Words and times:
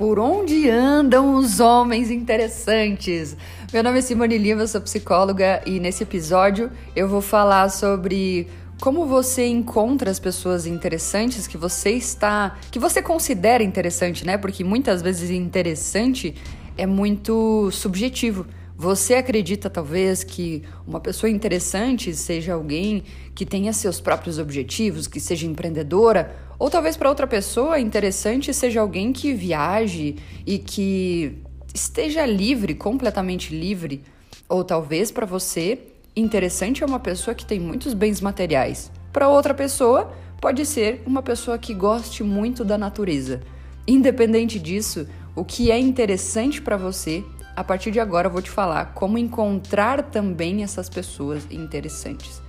por 0.00 0.18
onde 0.18 0.66
andam 0.66 1.34
os 1.34 1.60
homens 1.60 2.10
interessantes? 2.10 3.36
Meu 3.70 3.82
nome 3.82 3.98
é 3.98 4.00
Simone 4.00 4.38
Lima, 4.38 4.66
sou 4.66 4.80
psicóloga 4.80 5.60
e 5.66 5.78
nesse 5.78 6.04
episódio 6.04 6.70
eu 6.96 7.06
vou 7.06 7.20
falar 7.20 7.68
sobre 7.68 8.48
como 8.80 9.04
você 9.04 9.46
encontra 9.46 10.10
as 10.10 10.18
pessoas 10.18 10.64
interessantes 10.64 11.46
que 11.46 11.58
você 11.58 11.90
está, 11.90 12.56
que 12.70 12.78
você 12.78 13.02
considera 13.02 13.62
interessante, 13.62 14.24
né? 14.24 14.38
Porque 14.38 14.64
muitas 14.64 15.02
vezes 15.02 15.28
interessante 15.28 16.34
é 16.78 16.86
muito 16.86 17.70
subjetivo. 17.70 18.46
Você 18.80 19.12
acredita 19.12 19.68
talvez 19.68 20.24
que 20.24 20.62
uma 20.86 20.98
pessoa 21.00 21.28
interessante 21.28 22.14
seja 22.14 22.54
alguém 22.54 23.02
que 23.34 23.44
tenha 23.44 23.74
seus 23.74 24.00
próprios 24.00 24.38
objetivos, 24.38 25.06
que 25.06 25.20
seja 25.20 25.46
empreendedora, 25.46 26.34
ou 26.58 26.70
talvez 26.70 26.96
para 26.96 27.10
outra 27.10 27.26
pessoa 27.26 27.78
interessante 27.78 28.54
seja 28.54 28.80
alguém 28.80 29.12
que 29.12 29.34
viaje 29.34 30.16
e 30.46 30.56
que 30.56 31.36
esteja 31.74 32.24
livre, 32.24 32.74
completamente 32.74 33.54
livre, 33.54 34.02
ou 34.48 34.64
talvez 34.64 35.10
para 35.10 35.26
você 35.26 35.78
interessante 36.16 36.82
é 36.82 36.86
uma 36.86 37.00
pessoa 37.00 37.34
que 37.34 37.44
tem 37.44 37.60
muitos 37.60 37.92
bens 37.92 38.22
materiais. 38.22 38.90
Para 39.12 39.28
outra 39.28 39.52
pessoa, 39.52 40.10
pode 40.40 40.64
ser 40.64 41.02
uma 41.04 41.20
pessoa 41.20 41.58
que 41.58 41.74
goste 41.74 42.22
muito 42.22 42.64
da 42.64 42.78
natureza. 42.78 43.42
Independente 43.86 44.58
disso, 44.58 45.06
o 45.36 45.44
que 45.44 45.70
é 45.70 45.78
interessante 45.78 46.62
para 46.62 46.78
você 46.78 47.22
a 47.60 47.64
partir 47.64 47.90
de 47.90 48.00
agora 48.00 48.26
eu 48.26 48.32
vou 48.32 48.40
te 48.40 48.50
falar 48.50 48.94
como 48.94 49.18
encontrar 49.18 50.04
também 50.04 50.62
essas 50.62 50.88
pessoas 50.88 51.46
interessantes. 51.50 52.40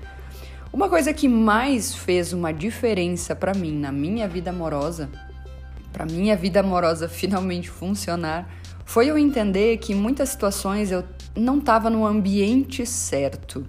Uma 0.72 0.88
coisa 0.88 1.14
que 1.14 1.28
mais 1.28 1.94
fez 1.94 2.32
uma 2.32 2.54
diferença 2.54 3.36
para 3.36 3.54
mim 3.54 3.78
na 3.78 3.92
minha 3.92 4.26
vida 4.26 4.52
amorosa, 4.52 5.10
para 5.92 6.06
minha 6.06 6.34
vida 6.38 6.62
amorosa 6.62 7.09
finalmente 7.12 7.70
funcionar, 7.70 8.50
foi 8.86 9.08
eu 9.08 9.18
entender 9.18 9.80
que 9.80 9.92
em 9.92 9.98
muitas 9.98 10.30
situações 10.30 10.94
eu 10.94 11.03
não 11.36 11.58
estava 11.58 11.90
no 11.90 12.06
ambiente 12.06 12.86
certo. 12.86 13.68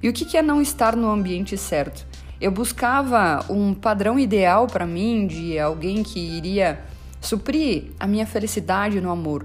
E 0.00 0.08
o 0.08 0.12
que 0.12 0.36
é 0.36 0.42
não 0.42 0.62
estar 0.62 0.94
no 0.94 1.10
ambiente 1.10 1.58
certo? 1.58 2.06
Eu 2.40 2.52
buscava 2.52 3.44
um 3.50 3.74
padrão 3.74 4.16
ideal 4.16 4.68
para 4.68 4.86
mim 4.86 5.26
de 5.26 5.58
alguém 5.58 6.04
que 6.04 6.20
iria 6.20 6.84
suprir 7.20 7.90
a 7.98 8.06
minha 8.06 8.26
felicidade 8.28 9.00
no 9.00 9.10
amor. 9.10 9.44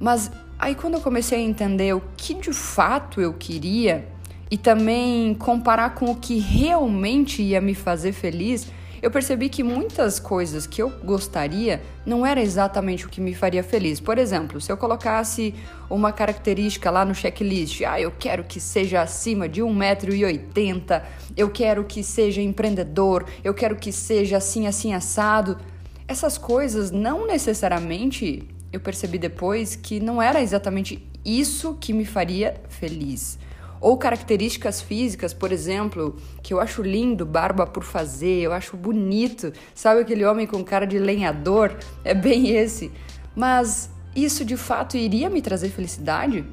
Mas 0.00 0.28
Aí 0.62 0.76
quando 0.76 0.94
eu 0.94 1.00
comecei 1.00 1.38
a 1.38 1.42
entender 1.42 1.92
o 1.92 2.00
que 2.16 2.34
de 2.34 2.52
fato 2.52 3.20
eu 3.20 3.34
queria 3.34 4.06
e 4.48 4.56
também 4.56 5.34
comparar 5.34 5.92
com 5.92 6.04
o 6.08 6.14
que 6.14 6.38
realmente 6.38 7.42
ia 7.42 7.60
me 7.60 7.74
fazer 7.74 8.12
feliz, 8.12 8.68
eu 9.02 9.10
percebi 9.10 9.48
que 9.48 9.64
muitas 9.64 10.20
coisas 10.20 10.64
que 10.64 10.80
eu 10.80 10.88
gostaria 11.02 11.82
não 12.06 12.24
era 12.24 12.40
exatamente 12.40 13.04
o 13.04 13.08
que 13.08 13.20
me 13.20 13.34
faria 13.34 13.64
feliz. 13.64 13.98
Por 13.98 14.18
exemplo, 14.18 14.60
se 14.60 14.70
eu 14.70 14.76
colocasse 14.76 15.52
uma 15.90 16.12
característica 16.12 16.92
lá 16.92 17.04
no 17.04 17.12
checklist, 17.12 17.82
ah, 17.82 18.00
eu 18.00 18.12
quero 18.16 18.44
que 18.44 18.60
seja 18.60 19.02
acima 19.02 19.48
de 19.48 19.62
1,80m, 19.62 21.02
eu 21.36 21.50
quero 21.50 21.82
que 21.82 22.04
seja 22.04 22.40
empreendedor, 22.40 23.26
eu 23.42 23.52
quero 23.52 23.74
que 23.74 23.90
seja 23.90 24.36
assim, 24.36 24.68
assim, 24.68 24.94
assado. 24.94 25.58
Essas 26.06 26.38
coisas 26.38 26.92
não 26.92 27.26
necessariamente 27.26 28.48
eu 28.72 28.80
percebi 28.80 29.18
depois 29.18 29.76
que 29.76 30.00
não 30.00 30.20
era 30.20 30.40
exatamente 30.40 31.06
isso 31.24 31.76
que 31.80 31.92
me 31.92 32.04
faria 32.04 32.54
feliz. 32.68 33.38
Ou 33.80 33.96
características 33.98 34.80
físicas, 34.80 35.34
por 35.34 35.50
exemplo, 35.50 36.16
que 36.42 36.54
eu 36.54 36.60
acho 36.60 36.82
lindo, 36.82 37.26
barba 37.26 37.66
por 37.66 37.82
fazer, 37.82 38.40
eu 38.40 38.52
acho 38.52 38.76
bonito. 38.76 39.52
Sabe 39.74 40.00
aquele 40.00 40.24
homem 40.24 40.46
com 40.46 40.62
cara 40.62 40.86
de 40.86 40.98
lenhador? 40.98 41.76
É 42.04 42.14
bem 42.14 42.50
esse. 42.50 42.92
Mas 43.34 43.90
isso 44.14 44.44
de 44.44 44.56
fato 44.56 44.96
iria 44.96 45.28
me 45.28 45.42
trazer 45.42 45.68
felicidade? 45.68 46.44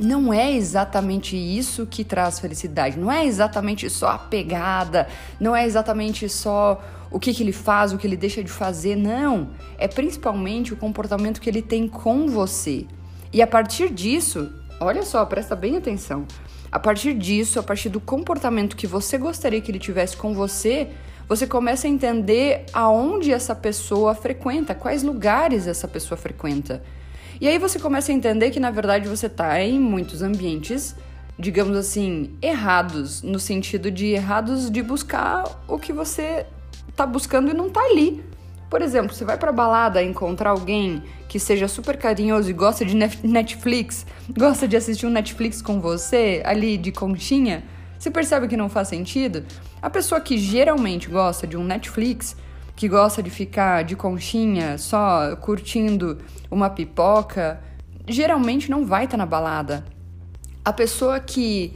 Não 0.00 0.32
é 0.32 0.50
exatamente 0.50 1.36
isso 1.36 1.86
que 1.86 2.02
traz 2.02 2.40
felicidade. 2.40 2.98
Não 2.98 3.12
é 3.12 3.26
exatamente 3.26 3.90
só 3.90 4.08
a 4.08 4.18
pegada, 4.18 5.06
não 5.38 5.54
é 5.54 5.66
exatamente 5.66 6.26
só 6.26 6.82
o 7.10 7.20
que, 7.20 7.34
que 7.34 7.42
ele 7.42 7.52
faz, 7.52 7.92
o 7.92 7.98
que 7.98 8.06
ele 8.06 8.16
deixa 8.16 8.42
de 8.42 8.50
fazer, 8.50 8.96
não. 8.96 9.50
É 9.76 9.86
principalmente 9.86 10.72
o 10.72 10.76
comportamento 10.76 11.38
que 11.38 11.50
ele 11.50 11.60
tem 11.60 11.86
com 11.86 12.28
você. 12.28 12.86
E 13.30 13.42
a 13.42 13.46
partir 13.46 13.90
disso, 13.90 14.50
olha 14.80 15.02
só, 15.02 15.22
presta 15.26 15.54
bem 15.54 15.76
atenção. 15.76 16.26
A 16.72 16.78
partir 16.78 17.12
disso, 17.12 17.60
a 17.60 17.62
partir 17.62 17.90
do 17.90 18.00
comportamento 18.00 18.76
que 18.76 18.86
você 18.86 19.18
gostaria 19.18 19.60
que 19.60 19.70
ele 19.70 19.78
tivesse 19.78 20.16
com 20.16 20.32
você, 20.32 20.88
você 21.28 21.46
começa 21.46 21.86
a 21.86 21.90
entender 21.90 22.64
aonde 22.72 23.32
essa 23.32 23.54
pessoa 23.54 24.14
frequenta, 24.14 24.74
quais 24.74 25.02
lugares 25.02 25.66
essa 25.66 25.86
pessoa 25.86 26.16
frequenta. 26.16 26.82
E 27.40 27.48
aí 27.48 27.58
você 27.58 27.78
começa 27.78 28.12
a 28.12 28.14
entender 28.14 28.50
que 28.50 28.60
na 28.60 28.70
verdade 28.70 29.08
você 29.08 29.26
está 29.26 29.58
em 29.62 29.80
muitos 29.80 30.20
ambientes, 30.20 30.94
digamos 31.38 31.76
assim, 31.76 32.36
errados, 32.42 33.22
no 33.22 33.38
sentido 33.38 33.90
de 33.90 34.08
errados 34.08 34.70
de 34.70 34.82
buscar 34.82 35.44
o 35.66 35.78
que 35.78 35.92
você 35.92 36.46
tá 36.94 37.06
buscando 37.06 37.50
e 37.50 37.54
não 37.54 37.70
tá 37.70 37.80
ali. 37.80 38.22
Por 38.68 38.82
exemplo, 38.82 39.14
você 39.14 39.24
vai 39.24 39.38
pra 39.38 39.50
balada 39.50 40.02
encontrar 40.02 40.50
alguém 40.50 41.02
que 41.28 41.40
seja 41.40 41.66
super 41.66 41.96
carinhoso 41.96 42.50
e 42.50 42.52
gosta 42.52 42.84
de 42.84 42.94
Netflix, 42.94 44.06
gosta 44.36 44.68
de 44.68 44.76
assistir 44.76 45.06
um 45.06 45.10
Netflix 45.10 45.62
com 45.62 45.80
você, 45.80 46.42
ali 46.44 46.76
de 46.76 46.92
conchinha, 46.92 47.64
você 48.00 48.10
percebe 48.10 48.48
que 48.48 48.56
não 48.56 48.70
faz 48.70 48.88
sentido? 48.88 49.44
A 49.82 49.90
pessoa 49.90 50.22
que 50.22 50.38
geralmente 50.38 51.06
gosta 51.06 51.46
de 51.46 51.54
um 51.54 51.62
Netflix, 51.62 52.34
que 52.80 52.88
gosta 52.88 53.22
de 53.22 53.28
ficar 53.28 53.84
de 53.84 53.94
conchinha, 53.94 54.78
só 54.78 55.36
curtindo 55.36 56.16
uma 56.50 56.70
pipoca, 56.70 57.60
geralmente 58.08 58.70
não 58.70 58.86
vai 58.86 59.04
estar 59.04 59.18
tá 59.18 59.22
na 59.22 59.26
balada. 59.26 59.84
A 60.64 60.72
pessoa 60.72 61.20
que 61.20 61.74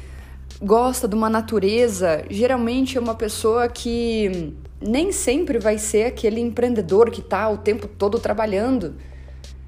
gosta 0.63 1.07
de 1.07 1.15
uma 1.15 1.29
natureza, 1.29 2.25
geralmente 2.31 2.97
é 2.97 3.01
uma 3.03 3.15
pessoa 3.15 3.69
que 3.69 4.55
nem 4.81 5.13
sempre 5.13 5.59
vai 5.59 5.77
ser 5.77 6.05
aquele 6.05 6.41
empreendedor 6.41 7.11
que 7.11 7.21
está 7.21 7.51
o 7.51 7.59
tempo 7.59 7.87
todo 7.87 8.19
trabalhando. 8.19 8.95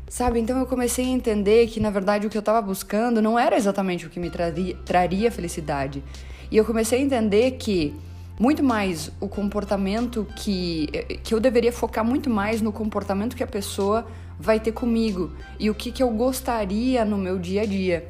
Sabe? 0.08 0.40
Então 0.40 0.58
eu 0.58 0.64
comecei 0.64 1.04
a 1.04 1.08
entender 1.08 1.66
que 1.66 1.78
na 1.78 1.90
verdade 1.90 2.26
o 2.26 2.30
que 2.30 2.38
eu 2.38 2.40
estava 2.40 2.62
buscando 2.62 3.20
não 3.20 3.38
era 3.38 3.58
exatamente 3.58 4.06
o 4.06 4.08
que 4.08 4.18
me 4.18 4.30
traria, 4.30 4.74
traria 4.86 5.30
felicidade. 5.30 6.02
E 6.50 6.56
eu 6.56 6.64
comecei 6.64 6.98
a 6.98 7.02
entender 7.02 7.50
que 7.58 7.94
muito 8.38 8.62
mais 8.62 9.10
o 9.20 9.28
comportamento 9.28 10.26
que, 10.36 10.88
que 11.22 11.34
eu 11.34 11.40
deveria 11.40 11.72
focar 11.72 12.04
muito 12.04 12.28
mais 12.28 12.60
no 12.60 12.72
comportamento 12.72 13.34
que 13.34 13.42
a 13.42 13.46
pessoa 13.46 14.06
vai 14.38 14.60
ter 14.60 14.72
comigo 14.72 15.32
e 15.58 15.70
o 15.70 15.74
que, 15.74 15.90
que 15.90 16.02
eu 16.02 16.10
gostaria 16.10 17.04
no 17.04 17.16
meu 17.16 17.38
dia 17.38 17.62
a 17.62 17.66
dia. 17.66 18.06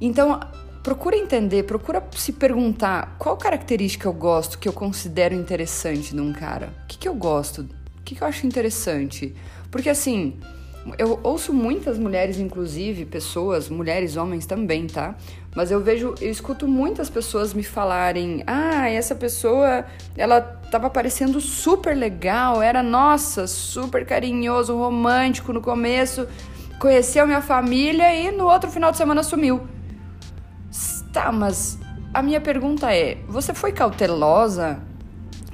Então, 0.00 0.38
procura 0.82 1.16
entender, 1.16 1.64
procura 1.64 2.02
se 2.12 2.32
perguntar 2.32 3.16
qual 3.18 3.36
característica 3.36 4.08
eu 4.08 4.12
gosto, 4.12 4.58
que 4.58 4.68
eu 4.68 4.72
considero 4.72 5.34
interessante 5.34 6.14
num 6.14 6.32
cara. 6.32 6.72
O 6.84 6.86
que, 6.86 6.98
que 6.98 7.08
eu 7.08 7.14
gosto? 7.14 7.62
O 7.98 8.02
que, 8.04 8.14
que 8.14 8.22
eu 8.22 8.26
acho 8.26 8.46
interessante? 8.46 9.34
Porque 9.70 9.88
assim, 9.88 10.38
eu 10.98 11.20
ouço 11.22 11.52
muitas 11.52 11.98
mulheres, 11.98 12.38
inclusive, 12.38 13.04
pessoas, 13.04 13.68
mulheres, 13.68 14.16
homens 14.16 14.46
também, 14.46 14.86
tá? 14.86 15.16
Mas 15.54 15.70
eu 15.70 15.80
vejo, 15.80 16.14
eu 16.20 16.30
escuto 16.30 16.66
muitas 16.66 17.10
pessoas 17.10 17.52
me 17.52 17.62
falarem: 17.62 18.42
ah, 18.46 18.88
essa 18.88 19.14
pessoa, 19.14 19.84
ela 20.16 20.40
tava 20.40 20.88
parecendo 20.88 21.40
super 21.40 21.94
legal, 21.94 22.62
era, 22.62 22.82
nossa, 22.82 23.46
super 23.46 24.06
carinhoso, 24.06 24.76
romântico 24.76 25.52
no 25.52 25.60
começo, 25.60 26.26
conheceu 26.78 27.26
minha 27.26 27.42
família 27.42 28.14
e 28.14 28.30
no 28.30 28.46
outro 28.46 28.70
final 28.70 28.90
de 28.90 28.96
semana 28.96 29.22
sumiu. 29.22 29.66
Tá, 31.12 31.30
mas 31.30 31.78
a 32.14 32.22
minha 32.22 32.40
pergunta 32.40 32.94
é: 32.94 33.18
você 33.28 33.52
foi 33.52 33.72
cautelosa? 33.72 34.80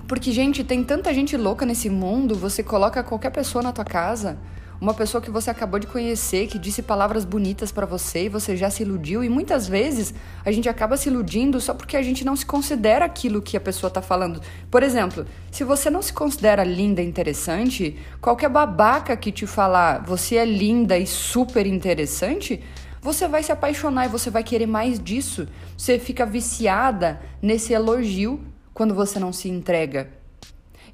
Porque, 0.06 0.30
gente, 0.30 0.62
tem 0.62 0.84
tanta 0.84 1.12
gente 1.12 1.36
louca 1.36 1.66
nesse 1.66 1.90
mundo, 1.90 2.36
você 2.36 2.62
coloca 2.62 3.02
qualquer 3.02 3.30
pessoa 3.30 3.62
na 3.62 3.72
tua 3.72 3.84
casa, 3.84 4.38
uma 4.80 4.94
pessoa 4.94 5.20
que 5.20 5.30
você 5.30 5.50
acabou 5.50 5.80
de 5.80 5.86
conhecer, 5.86 6.46
que 6.46 6.58
disse 6.58 6.82
palavras 6.82 7.24
bonitas 7.24 7.72
para 7.72 7.84
você 7.84 8.24
e 8.24 8.28
você 8.28 8.56
já 8.56 8.70
se 8.70 8.82
iludiu, 8.82 9.24
e 9.24 9.28
muitas 9.28 9.66
vezes 9.66 10.14
a 10.44 10.52
gente 10.52 10.68
acaba 10.68 10.96
se 10.96 11.08
iludindo 11.08 11.60
só 11.60 11.74
porque 11.74 11.96
a 11.96 12.02
gente 12.02 12.24
não 12.24 12.36
se 12.36 12.46
considera 12.46 13.04
aquilo 13.04 13.42
que 13.42 13.56
a 13.56 13.60
pessoa 13.60 13.90
tá 13.90 14.00
falando. 14.00 14.40
Por 14.70 14.82
exemplo, 14.82 15.26
se 15.50 15.64
você 15.64 15.90
não 15.90 16.00
se 16.00 16.12
considera 16.12 16.62
linda 16.62 17.02
e 17.02 17.08
interessante, 17.08 17.98
qualquer 18.20 18.48
babaca 18.48 19.16
que 19.16 19.32
te 19.32 19.46
falar 19.46 20.04
você 20.04 20.36
é 20.36 20.44
linda 20.44 20.96
e 20.96 21.06
super 21.06 21.66
interessante, 21.66 22.62
você 23.00 23.26
vai 23.26 23.42
se 23.42 23.52
apaixonar 23.52 24.06
e 24.06 24.08
você 24.08 24.30
vai 24.30 24.44
querer 24.44 24.66
mais 24.66 25.02
disso. 25.02 25.48
Você 25.76 25.98
fica 25.98 26.26
viciada 26.26 27.20
nesse 27.40 27.72
elogio 27.72 28.40
quando 28.74 28.94
você 28.94 29.18
não 29.18 29.32
se 29.32 29.48
entrega. 29.48 30.17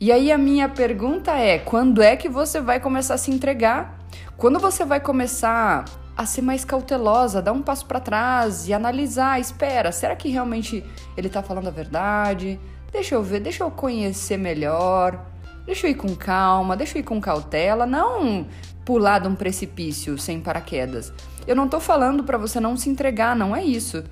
E 0.04 0.12
aí 0.12 0.30
a 0.30 0.36
minha 0.36 0.68
pergunta 0.68 1.32
é: 1.32 1.58
quando 1.58 2.02
é 2.02 2.14
que 2.14 2.28
você 2.28 2.60
vai 2.60 2.78
começar 2.78 3.14
a 3.14 3.16
se 3.16 3.30
entregar? 3.30 4.00
Quando 4.36 4.58
você 4.58 4.84
vai 4.84 5.00
começar 5.00 5.86
a 6.14 6.26
ser 6.26 6.42
mais 6.42 6.62
cautelosa, 6.62 7.40
dar 7.40 7.52
um 7.52 7.62
passo 7.62 7.86
para 7.86 7.98
trás 7.98 8.68
e 8.68 8.74
analisar, 8.74 9.40
espera, 9.40 9.90
será 9.92 10.14
que 10.14 10.28
realmente 10.28 10.84
ele 11.16 11.30
tá 11.30 11.42
falando 11.42 11.68
a 11.68 11.70
verdade? 11.70 12.60
Deixa 12.92 13.14
eu 13.14 13.22
ver, 13.22 13.40
deixa 13.40 13.64
eu 13.64 13.70
conhecer 13.70 14.36
melhor. 14.36 15.24
Deixa 15.64 15.86
eu 15.86 15.92
ir 15.92 15.94
com 15.94 16.14
calma, 16.14 16.76
deixa 16.76 16.98
eu 16.98 17.00
ir 17.00 17.04
com 17.04 17.18
cautela, 17.18 17.86
não 17.86 18.46
pular 18.84 19.20
de 19.20 19.28
um 19.28 19.34
precipício 19.34 20.18
sem 20.18 20.38
paraquedas. 20.38 21.14
Eu 21.46 21.56
não 21.56 21.66
tô 21.66 21.80
falando 21.80 22.22
para 22.22 22.36
você 22.36 22.60
não 22.60 22.76
se 22.76 22.90
entregar, 22.90 23.34
não 23.34 23.56
é 23.56 23.64
isso. 23.64 24.04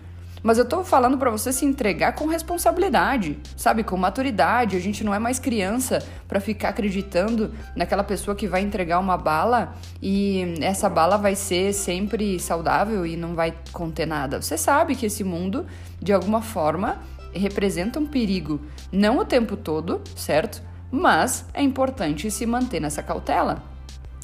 Mas 0.43 0.59
eu 0.59 0.65
tô 0.65 0.83
falando 0.83 1.17
para 1.17 1.31
você 1.31 1.53
se 1.53 1.65
entregar 1.65 2.13
com 2.13 2.27
responsabilidade, 2.27 3.39
sabe? 3.57 3.85
Com 3.85 3.97
maturidade. 3.97 4.77
A 4.77 4.81
gente 4.81 5.05
não 5.05 5.15
é 5.15 5.19
mais 5.19 5.39
criança 5.39 6.03
para 6.27 6.41
ficar 6.41 6.71
acreditando 6.71 7.53
naquela 7.77 8.03
pessoa 8.03 8.35
que 8.35 8.49
vai 8.49 8.61
entregar 8.63 8.99
uma 8.99 9.17
bala 9.17 9.75
e 10.03 10.55
essa 10.61 10.89
bala 10.89 11.17
vai 11.17 11.37
ser 11.37 11.73
sempre 11.73 12.41
saudável 12.41 13.07
e 13.07 13.17
não 13.17 13.35
vai 13.35 13.55
conter 13.73 14.07
nada. 14.07 14.43
Você 14.43 14.59
sabe 14.59 14.97
que 14.97 15.07
esse 15.07 15.23
mundo, 15.23 15.65
de 16.01 16.13
alguma 16.13 16.43
forma, 16.43 17.01
representa 17.33 18.01
um 18.01 18.07
perigo. 18.07 18.61
Não 18.91 19.19
o 19.19 19.25
tempo 19.25 19.57
todo, 19.57 20.03
certo? 20.17 20.63
Mas 20.91 21.47
é 21.55 21.63
importante 21.63 22.31
se 22.31 22.45
manter 22.45 22.81
nessa 22.81 23.03
cautela. 23.03 23.72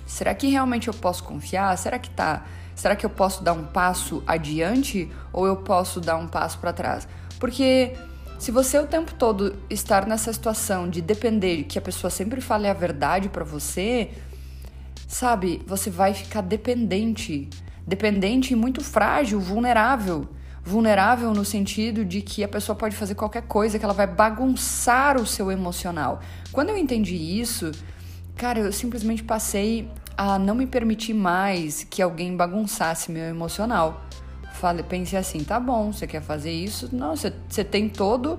Será 0.09 0.35
que 0.35 0.49
realmente 0.49 0.89
eu 0.89 0.95
posso 0.95 1.23
confiar? 1.23 1.77
Será 1.77 1.99
que 1.99 2.09
tá 2.09 2.45
Será 2.75 2.95
que 2.95 3.05
eu 3.05 3.11
posso 3.11 3.43
dar 3.43 3.55
um 3.55 3.65
passo 3.65 4.23
adiante 4.25 5.11
ou 5.33 5.49
eu 5.49 5.57
posso 5.57 6.01
dar 6.01 6.17
um 6.17 6.29
passo 6.29 6.59
para 6.61 6.73
trás? 6.73 7.09
Porque 7.41 7.93
se 8.39 8.53
você 8.53 8.79
o 8.79 8.87
tempo 8.87 9.13
todo 9.15 9.57
estar 9.69 10.07
nessa 10.07 10.33
situação 10.33 10.89
de 10.89 11.01
depender 11.03 11.65
que 11.65 11.77
a 11.77 11.83
pessoa 11.83 12.09
sempre 12.09 12.41
fale 12.41 12.69
a 12.69 12.73
verdade 12.73 13.29
para 13.29 13.43
você, 13.43 14.13
sabe, 15.09 15.61
você 15.67 15.91
vai 15.91 16.15
ficar 16.15 16.41
dependente, 16.41 17.51
dependente 17.85 18.53
e 18.53 18.57
muito 18.57 18.83
frágil, 18.83 19.41
vulnerável. 19.41 20.29
Vulnerável 20.63 21.33
no 21.33 21.45
sentido 21.45 22.05
de 22.05 22.23
que 22.23 22.45
a 22.45 22.49
pessoa 22.49 22.77
pode 22.77 22.95
fazer 22.95 23.17
qualquer 23.17 23.43
coisa 23.43 23.77
que 23.77 23.85
ela 23.85 23.95
vai 23.95 24.07
bagunçar 24.07 25.21
o 25.21 25.27
seu 25.27 25.51
emocional. 25.51 26.21
Quando 26.53 26.69
eu 26.69 26.77
entendi 26.77 27.17
isso, 27.17 27.73
cara, 28.39 28.61
eu 28.61 28.73
simplesmente 28.73 29.25
passei 29.25 29.91
a 30.17 30.39
não 30.39 30.55
me 30.55 30.65
permitir 30.65 31.13
mais 31.13 31.85
que 31.85 32.01
alguém 32.01 32.37
bagunçasse 32.37 33.11
meu 33.11 33.25
emocional. 33.25 34.03
Falei, 34.55 34.85
pensei 34.85 35.19
assim, 35.19 35.43
tá 35.45 35.59
bom, 35.59 35.93
você 35.93 36.07
quer 36.07 36.23
fazer 36.23 36.53
isso? 36.53 36.89
Não, 36.95 37.15
você, 37.15 37.33
você 37.49 37.65
tem 37.65 37.89
todo 37.89 38.39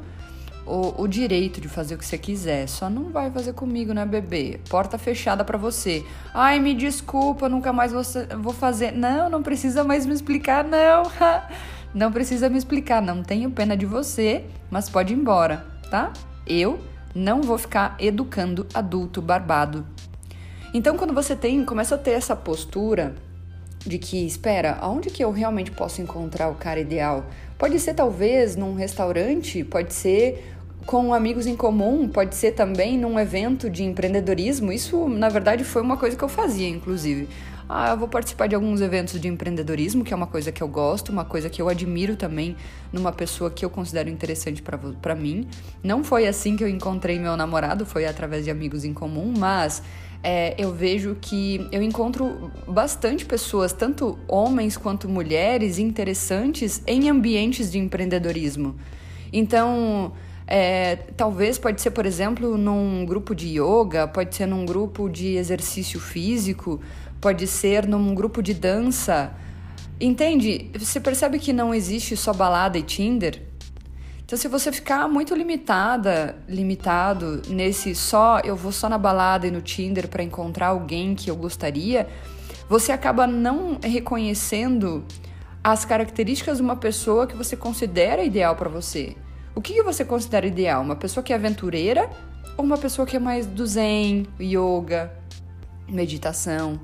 o, 0.66 1.04
o, 1.04 1.08
direito 1.08 1.60
de 1.60 1.68
fazer 1.68 1.96
o 1.96 1.98
que 1.98 2.06
você 2.06 2.18
quiser, 2.18 2.68
só 2.68 2.90
não 2.90 3.12
vai 3.12 3.30
fazer 3.30 3.54
comigo, 3.54 3.94
né, 3.94 4.06
bebê? 4.06 4.60
Porta 4.70 4.98
fechada 4.98 5.44
para 5.44 5.58
você. 5.58 6.06
Ai, 6.34 6.60
me 6.60 6.74
desculpa, 6.74 7.50
nunca 7.50 7.74
mais 7.74 7.92
vou, 7.92 8.04
vou 8.40 8.54
fazer. 8.54 8.92
Não, 8.92 9.30
não 9.30 9.44
precisa 9.44 9.84
mais 9.84 10.06
me 10.06 10.14
explicar, 10.14 10.64
não. 10.64 11.04
não 11.94 12.12
precisa 12.12 12.50
me 12.50 12.58
explicar, 12.58 13.02
não 13.02 13.22
tenho 13.22 13.52
pena 13.52 13.76
de 13.76 13.86
você, 13.86 14.46
mas 14.70 14.90
pode 14.90 15.14
ir 15.14 15.18
embora, 15.18 15.66
tá? 15.90 16.14
Eu 16.48 16.80
não 17.14 17.42
vou 17.42 17.58
ficar 17.58 17.96
educando 18.00 18.68
adulto 18.74 19.22
barbado 19.22 19.86
então, 20.72 20.96
quando 20.96 21.14
você 21.14 21.36
tem, 21.36 21.66
começa 21.66 21.96
a 21.96 21.98
ter 21.98 22.12
essa 22.12 22.36
postura 22.36 23.16
de 23.80 23.98
que, 23.98 24.26
espera, 24.26 24.78
aonde 24.80 25.10
que 25.10 25.24
eu 25.24 25.32
realmente 25.32 25.72
posso 25.72 26.02
encontrar 26.02 26.50
o 26.50 26.56
cara 26.56 26.80
ideal? 26.80 27.26
Pode 27.58 27.80
ser 27.80 27.96
talvez 27.96 28.56
num 28.56 28.76
restaurante, 28.76 29.64
pode 29.64 29.94
ser 29.94 30.54
com 30.86 31.14
amigos 31.14 31.48
em 31.48 31.56
comum, 31.56 32.08
pode 32.08 32.36
ser 32.36 32.52
também 32.52 32.98
num 33.00 33.20
evento 33.20 33.68
de 33.70 33.84
empreendedorismo. 33.84 34.72
Isso, 34.72 35.08
na 35.08 35.28
verdade, 35.28 35.64
foi 35.64 35.82
uma 35.82 35.98
coisa 35.98 36.16
que 36.16 36.24
eu 36.24 36.30
fazia, 36.30 36.70
inclusive. 36.70 37.28
Ah, 37.72 37.92
eu 37.92 37.98
vou 37.98 38.08
participar 38.08 38.48
de 38.48 38.56
alguns 38.56 38.82
eventos 38.82 39.22
de 39.22 39.28
empreendedorismo, 39.28 40.04
que 40.04 40.12
é 40.12 40.18
uma 40.18 40.26
coisa 40.26 40.52
que 40.52 40.64
eu 40.64 40.68
gosto, 40.68 41.10
uma 41.10 41.24
coisa 41.24 41.52
que 41.52 41.62
eu 41.62 41.70
admiro 41.70 42.16
também 42.16 42.56
numa 42.92 43.12
pessoa 43.12 43.52
que 43.52 43.64
eu 43.64 43.70
considero 43.70 44.10
interessante 44.10 44.64
para 45.00 45.14
mim. 45.14 45.48
Não 45.84 46.04
foi 46.04 46.28
assim 46.28 46.56
que 46.56 46.64
eu 46.64 46.68
encontrei 46.68 47.20
meu 47.20 47.38
namorado, 47.38 47.86
foi 47.86 48.08
através 48.08 48.46
de 48.46 48.50
amigos 48.50 48.84
em 48.84 48.92
comum, 48.92 49.32
mas 49.38 49.84
é, 50.24 50.56
eu 50.58 50.74
vejo 50.74 51.16
que 51.22 51.68
eu 51.72 51.84
encontro 51.84 52.52
bastante 52.68 53.24
pessoas, 53.24 53.72
tanto 53.72 54.18
homens 54.28 54.76
quanto 54.76 55.08
mulheres, 55.08 55.78
interessantes 55.78 56.82
em 56.88 57.08
ambientes 57.08 57.72
de 57.72 57.78
empreendedorismo. 57.78 58.78
Então, 59.32 60.12
é, 60.48 60.96
talvez 61.16 61.60
pode 61.60 61.80
ser, 61.80 61.92
por 61.92 62.08
exemplo, 62.08 62.58
num 62.58 63.06
grupo 63.06 63.36
de 63.36 63.60
yoga, 63.60 64.08
pode 64.08 64.36
ser 64.36 64.48
num 64.48 64.66
grupo 64.66 65.08
de 65.08 65.36
exercício 65.36 66.00
físico, 66.00 66.82
pode 67.20 67.46
ser 67.48 67.88
num 67.88 68.14
grupo 68.14 68.42
de 68.42 68.54
dança. 68.54 69.32
Entende? 70.00 70.72
Você 70.78 71.00
percebe 71.00 71.40
que 71.40 71.52
não 71.52 71.74
existe 71.74 72.16
só 72.16 72.34
balada 72.34 72.78
e 72.78 72.84
Tinder? 72.84 73.44
Então, 74.24 74.38
se 74.38 74.48
você 74.48 74.72
ficar 74.72 75.08
muito 75.08 75.34
limitada, 75.34 76.38
limitado 76.48 77.42
nesse 77.48 77.96
só, 77.96 78.40
eu 78.42 78.56
vou 78.56 78.72
só 78.72 78.88
na 78.88 78.98
balada 78.98 79.48
e 79.48 79.52
no 79.52 79.62
Tinder 79.62 80.08
para 80.08 80.22
encontrar 80.22 80.68
alguém 80.68 81.16
que 81.16 81.32
eu 81.32 81.36
gostaria, 81.36 82.08
você 82.70 82.92
acaba 82.92 83.26
não 83.26 83.80
reconhecendo 83.84 85.04
as 85.64 85.84
características 85.84 86.58
de 86.58 86.64
uma 86.64 86.76
pessoa 86.76 87.26
que 87.26 87.36
você 87.36 87.58
considera 87.58 88.24
ideal 88.24 88.56
para 88.56 88.70
você. 88.70 89.16
O 89.56 89.62
que, 89.62 89.82
você 89.82 90.06
considera 90.06 90.46
ideal? 90.46 90.82
Uma 90.84 90.96
pessoa 90.96 91.24
que 91.24 91.34
é 91.34 91.36
aventureira 91.36 92.10
ou 92.56 92.64
uma 92.64 92.78
pessoa 92.78 93.06
que 93.06 93.18
é 93.18 93.20
mais 93.20 93.46
do 93.48 93.66
zen, 93.66 94.28
yoga, 94.40 95.12
meditação? 95.88 96.80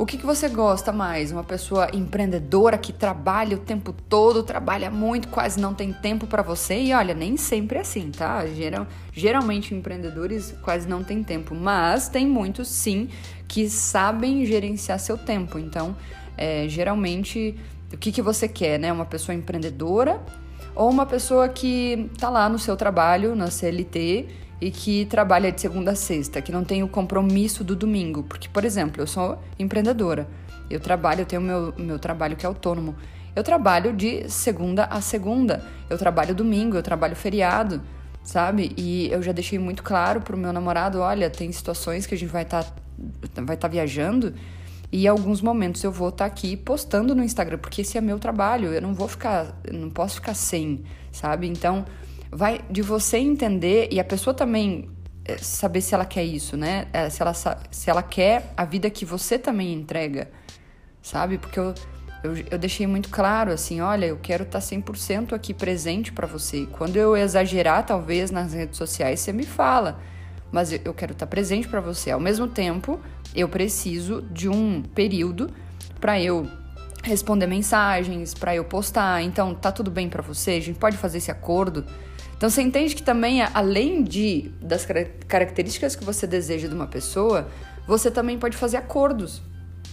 O 0.00 0.06
que, 0.06 0.16
que 0.16 0.24
você 0.24 0.48
gosta 0.48 0.92
mais? 0.92 1.30
Uma 1.30 1.44
pessoa 1.44 1.90
empreendedora 1.92 2.78
que 2.78 2.90
trabalha 2.90 3.54
o 3.54 3.60
tempo 3.60 3.92
todo, 3.92 4.42
trabalha 4.42 4.90
muito, 4.90 5.28
quase 5.28 5.60
não 5.60 5.74
tem 5.74 5.92
tempo 5.92 6.26
para 6.26 6.40
você? 6.40 6.80
E 6.80 6.94
olha, 6.94 7.12
nem 7.12 7.36
sempre 7.36 7.76
é 7.76 7.82
assim, 7.82 8.10
tá? 8.10 8.46
Geral, 8.46 8.86
geralmente 9.12 9.74
empreendedores 9.74 10.54
quase 10.62 10.88
não 10.88 11.04
têm 11.04 11.22
tempo, 11.22 11.54
mas 11.54 12.08
tem 12.08 12.26
muitos 12.26 12.68
sim 12.68 13.10
que 13.46 13.68
sabem 13.68 14.46
gerenciar 14.46 14.98
seu 14.98 15.18
tempo. 15.18 15.58
Então, 15.58 15.94
é, 16.34 16.66
geralmente, 16.66 17.54
o 17.92 17.98
que, 17.98 18.10
que 18.10 18.22
você 18.22 18.48
quer, 18.48 18.78
né? 18.78 18.90
Uma 18.90 19.04
pessoa 19.04 19.36
empreendedora 19.36 20.18
ou 20.74 20.88
uma 20.88 21.04
pessoa 21.04 21.46
que 21.46 22.10
tá 22.16 22.30
lá 22.30 22.48
no 22.48 22.58
seu 22.58 22.74
trabalho, 22.74 23.36
na 23.36 23.50
CLT 23.50 24.28
e 24.60 24.70
que 24.70 25.06
trabalha 25.06 25.50
de 25.50 25.60
segunda 25.60 25.92
a 25.92 25.94
sexta, 25.94 26.42
que 26.42 26.52
não 26.52 26.64
tem 26.64 26.82
o 26.82 26.88
compromisso 26.88 27.64
do 27.64 27.74
domingo. 27.74 28.22
Porque, 28.24 28.48
por 28.48 28.64
exemplo, 28.64 29.02
eu 29.02 29.06
sou 29.06 29.38
empreendedora, 29.58 30.28
eu 30.68 30.78
trabalho, 30.78 31.22
eu 31.22 31.26
tenho 31.26 31.42
meu, 31.42 31.74
meu 31.78 31.98
trabalho 31.98 32.36
que 32.36 32.44
é 32.44 32.48
autônomo. 32.48 32.94
Eu 33.34 33.44
trabalho 33.44 33.92
de 33.92 34.28
segunda 34.28 34.84
a 34.84 35.00
segunda, 35.00 35.64
eu 35.88 35.96
trabalho 35.96 36.34
domingo, 36.34 36.76
eu 36.76 36.82
trabalho 36.82 37.14
feriado, 37.14 37.80
sabe? 38.22 38.72
E 38.76 39.08
eu 39.10 39.22
já 39.22 39.32
deixei 39.32 39.58
muito 39.58 39.82
claro 39.82 40.20
pro 40.20 40.36
meu 40.36 40.52
namorado: 40.52 40.98
olha, 40.98 41.30
tem 41.30 41.50
situações 41.52 42.06
que 42.06 42.14
a 42.14 42.18
gente 42.18 42.30
vai 42.30 42.42
estar 42.42 42.64
tá, 42.64 43.42
vai 43.42 43.56
tá 43.56 43.68
viajando 43.68 44.34
e 44.92 45.06
alguns 45.06 45.40
momentos 45.40 45.84
eu 45.84 45.92
vou 45.92 46.08
estar 46.08 46.24
tá 46.24 46.30
aqui 46.30 46.56
postando 46.56 47.14
no 47.14 47.22
Instagram, 47.22 47.58
porque 47.58 47.82
esse 47.82 47.96
é 47.96 48.00
meu 48.00 48.18
trabalho, 48.18 48.74
eu 48.74 48.82
não 48.82 48.92
vou 48.92 49.06
ficar, 49.06 49.60
eu 49.64 49.74
não 49.74 49.88
posso 49.88 50.16
ficar 50.16 50.34
sem, 50.34 50.82
sabe? 51.12 51.46
Então 51.48 51.84
vai 52.30 52.60
de 52.70 52.82
você 52.82 53.18
entender 53.18 53.88
e 53.90 53.98
a 53.98 54.04
pessoa 54.04 54.32
também 54.32 54.88
eh, 55.24 55.38
saber 55.38 55.80
se 55.80 55.94
ela 55.94 56.04
quer 56.04 56.24
isso, 56.24 56.56
né? 56.56 56.86
Eh, 56.92 57.10
se 57.10 57.20
ela, 57.22 57.34
se 57.34 57.90
ela 57.90 58.02
quer 58.02 58.52
a 58.56 58.64
vida 58.64 58.88
que 58.88 59.04
você 59.04 59.38
também 59.38 59.72
entrega, 59.72 60.30
sabe? 61.02 61.38
Porque 61.38 61.58
eu, 61.58 61.74
eu, 62.22 62.36
eu 62.50 62.58
deixei 62.58 62.86
muito 62.86 63.08
claro 63.08 63.52
assim: 63.52 63.80
olha, 63.80 64.06
eu 64.06 64.18
quero 64.18 64.44
estar 64.44 64.60
100% 64.60 65.32
aqui 65.32 65.52
presente 65.52 66.12
para 66.12 66.26
você. 66.26 66.66
Quando 66.72 66.96
eu 66.96 67.16
exagerar, 67.16 67.84
talvez 67.84 68.30
nas 68.30 68.52
redes 68.52 68.76
sociais, 68.76 69.20
você 69.20 69.32
me 69.32 69.44
fala, 69.44 70.00
mas 70.52 70.72
eu, 70.72 70.94
quero 70.94 71.12
estar 71.12 71.26
presente 71.26 71.68
para 71.68 71.80
você. 71.80 72.10
Ao 72.10 72.20
mesmo 72.20 72.46
tempo, 72.46 73.00
eu 73.34 73.48
preciso 73.48 74.22
de 74.22 74.48
um 74.48 74.82
período 74.82 75.50
para 76.00 76.20
eu 76.20 76.48
responder 77.02 77.46
mensagens, 77.46 78.34
para 78.34 78.54
eu 78.54 78.64
postar. 78.64 79.22
Então, 79.22 79.54
tá 79.54 79.72
tudo 79.72 79.90
bem 79.90 80.08
para 80.08 80.22
você? 80.22 80.52
A 80.52 80.60
gente 80.60 80.78
pode 80.78 80.96
fazer 80.96 81.18
esse 81.18 81.30
acordo? 81.30 81.84
Então 82.40 82.48
você 82.48 82.62
entende 82.62 82.94
que 82.94 83.02
também, 83.02 83.42
além 83.52 84.02
de 84.02 84.50
das 84.62 84.88
características 85.28 85.94
que 85.94 86.02
você 86.02 86.26
deseja 86.26 86.68
de 86.68 86.74
uma 86.74 86.86
pessoa, 86.86 87.46
você 87.86 88.10
também 88.10 88.38
pode 88.38 88.56
fazer 88.56 88.78
acordos. 88.78 89.42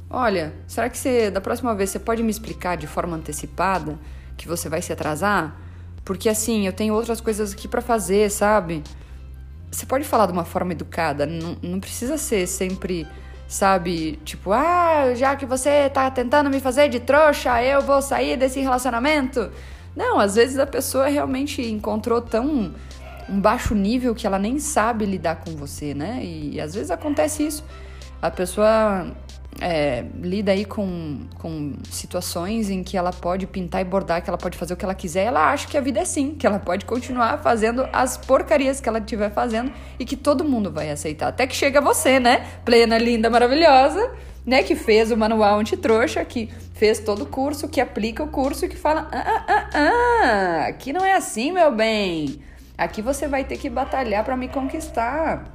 Olha, 0.10 0.54
será 0.66 0.88
que 0.90 0.98
você, 0.98 1.30
da 1.30 1.42
próxima 1.42 1.76
vez 1.76 1.90
você 1.90 2.00
pode 2.00 2.24
me 2.24 2.32
explicar 2.32 2.78
de 2.78 2.88
forma 2.88 3.18
antecipada 3.18 4.00
que 4.38 4.48
você 4.48 4.70
vai 4.70 4.82
se 4.82 4.94
atrasar? 4.94 5.60
Porque 6.06 6.30
assim, 6.30 6.66
eu 6.66 6.72
tenho 6.72 6.94
outras 6.94 7.20
coisas 7.20 7.52
aqui 7.52 7.68
para 7.68 7.82
fazer, 7.82 8.32
sabe? 8.32 8.82
Você 9.70 9.86
pode 9.86 10.06
falar 10.06 10.28
de 10.28 10.32
uma 10.32 10.46
forma 10.46 10.72
educada, 10.72 11.26
não, 11.26 11.58
não 11.62 11.82
precisa 11.82 12.18
ser 12.18 12.48
sempre, 12.48 13.06
sabe, 13.46 14.22
tipo, 14.24 14.54
ah, 14.54 15.14
já 15.16 15.36
que 15.36 15.46
você 15.46 15.90
tá 15.90 16.10
tentando 16.10 16.50
me 16.50 16.62
fazer 16.62 16.88
de 16.88 17.02
trouxa, 17.02 17.62
eu 17.62 17.82
vou 17.82 18.02
sair 18.02 18.38
desse 18.38 18.62
relacionamento. 18.62 19.52
Não, 19.98 20.20
às 20.20 20.36
vezes 20.36 20.60
a 20.60 20.68
pessoa 20.68 21.08
realmente 21.08 21.60
encontrou 21.60 22.22
tão 22.22 22.72
um 23.28 23.42
baixo 23.42 23.74
nível 23.74 24.14
que 24.14 24.28
ela 24.28 24.38
nem 24.38 24.60
sabe 24.60 25.06
lidar 25.06 25.38
com 25.38 25.56
você, 25.56 25.96
né? 25.96 26.22
E, 26.24 26.62
às 26.62 26.76
vezes 26.76 26.92
acontece 26.92 27.48
isso. 27.48 27.66
A 28.22 28.30
pessoa 28.30 29.12
é, 29.60 30.06
lida 30.22 30.52
aí 30.52 30.66
com, 30.66 31.22
com 31.34 31.74
situações 31.90 32.70
em 32.70 32.84
que 32.84 32.96
ela 32.96 33.12
pode 33.12 33.48
pintar 33.48 33.82
e 33.82 33.84
bordar, 33.84 34.22
que 34.22 34.30
ela 34.30 34.38
pode 34.38 34.56
fazer 34.56 34.76
o 34.76 34.78
que 34.78 34.86
ela 34.86 34.94
quiser, 34.94 35.26
ela 35.26 35.52
acha 35.52 35.68
que 35.68 35.76
a 35.76 35.82
vida 35.82 35.98
é 35.98 36.04
assim, 36.04 36.36
que 36.36 36.46
ela 36.46 36.60
pode 36.60 36.86
continuar 36.86 37.40
fazendo 37.40 37.90
as 37.92 38.18
porcarias 38.18 38.80
que 38.80 38.88
ela 38.88 39.00
estiver 39.00 39.32
fazendo 39.32 39.72
e 40.00 40.06
que 40.06 40.16
todo 40.16 40.44
mundo 40.44 40.72
vai 40.72 40.92
aceitar. 40.92 41.30
Até 41.30 41.48
que 41.48 41.56
chega 41.56 41.82
você, 41.82 42.20
né? 42.20 42.48
Plena, 42.64 43.00
linda, 43.00 43.32
maravilhosa, 43.32 44.12
né? 44.46 44.62
Que 44.62 44.76
fez 44.76 45.12
o 45.12 45.18
manual 45.18 45.60
antitrouxa, 45.60 46.24
que 46.24 46.50
fez 46.78 47.00
todo 47.00 47.24
o 47.24 47.26
curso, 47.26 47.68
que 47.68 47.82
aplica 47.82 48.24
o 48.24 48.28
curso 48.28 48.66
e 48.66 48.70
que 48.70 48.78
fala: 48.78 49.08
ah, 49.12 49.24
ah, 49.26 49.46
ah, 49.48 49.70
ah, 49.74 50.68
aqui 50.68 50.94
não 50.94 51.04
é 51.04 51.14
assim, 51.14 51.52
meu 51.52 51.72
bem. 51.72 52.42
Aqui 52.78 53.02
você 53.02 53.28
vai 53.28 53.44
ter 53.44 53.58
que 53.58 53.70
batalhar 53.70 54.24
para 54.24 54.38
me 54.38 54.48
conquistar. 54.48 55.46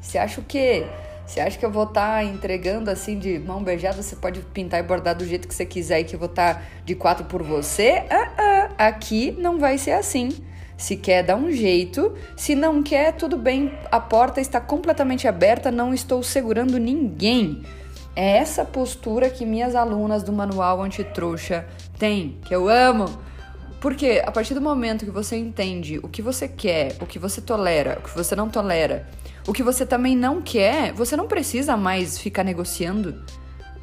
Você 0.00 0.18
acha 0.18 0.40
o 0.40 0.44
quê? 0.44 0.86
Você 1.26 1.40
acha 1.40 1.58
que 1.58 1.64
eu 1.64 1.70
vou 1.70 1.84
estar 1.84 2.18
tá 2.18 2.24
entregando 2.24 2.90
assim 2.90 3.18
de 3.18 3.38
mão 3.38 3.62
beijada? 3.62 4.00
Você 4.00 4.14
pode 4.14 4.40
pintar 4.40 4.78
e 4.78 4.82
bordar 4.82 5.16
do 5.16 5.26
jeito 5.26 5.48
que 5.48 5.54
você 5.54 5.66
quiser 5.66 6.00
e 6.00 6.04
que 6.04 6.14
eu 6.14 6.20
vou 6.20 6.28
estar 6.28 6.54
tá 6.54 6.62
de 6.84 6.94
quatro 6.94 7.24
por 7.24 7.42
você? 7.42 8.04
Ah, 8.10 8.30
ah, 8.38 8.86
aqui 8.86 9.32
não 9.32 9.58
vai 9.58 9.78
ser 9.78 9.92
assim. 9.92 10.28
Se 10.76 10.94
quer, 10.96 11.22
dá 11.22 11.34
um 11.34 11.50
jeito. 11.50 12.14
Se 12.36 12.54
não 12.54 12.82
quer, 12.82 13.12
tudo 13.12 13.36
bem. 13.38 13.72
A 13.90 13.98
porta 13.98 14.40
está 14.40 14.60
completamente 14.60 15.26
aberta, 15.26 15.70
não 15.70 15.94
estou 15.94 16.22
segurando 16.22 16.78
ninguém. 16.78 17.62
É 18.16 18.38
essa 18.38 18.64
postura 18.64 19.28
que 19.28 19.44
minhas 19.44 19.74
alunas 19.74 20.22
do 20.22 20.32
manual 20.32 20.82
antitrouxa 20.82 21.66
têm, 21.98 22.38
que 22.42 22.54
eu 22.54 22.66
amo. 22.66 23.06
Porque 23.78 24.22
a 24.24 24.32
partir 24.32 24.54
do 24.54 24.60
momento 24.60 25.04
que 25.04 25.10
você 25.10 25.36
entende 25.36 26.00
o 26.02 26.08
que 26.08 26.22
você 26.22 26.48
quer, 26.48 26.96
o 26.98 27.04
que 27.04 27.18
você 27.18 27.42
tolera, 27.42 27.98
o 28.00 28.02
que 28.02 28.16
você 28.16 28.34
não 28.34 28.48
tolera, 28.48 29.06
o 29.46 29.52
que 29.52 29.62
você 29.62 29.84
também 29.84 30.16
não 30.16 30.40
quer, 30.40 30.94
você 30.94 31.14
não 31.14 31.28
precisa 31.28 31.76
mais 31.76 32.18
ficar 32.18 32.42
negociando, 32.42 33.22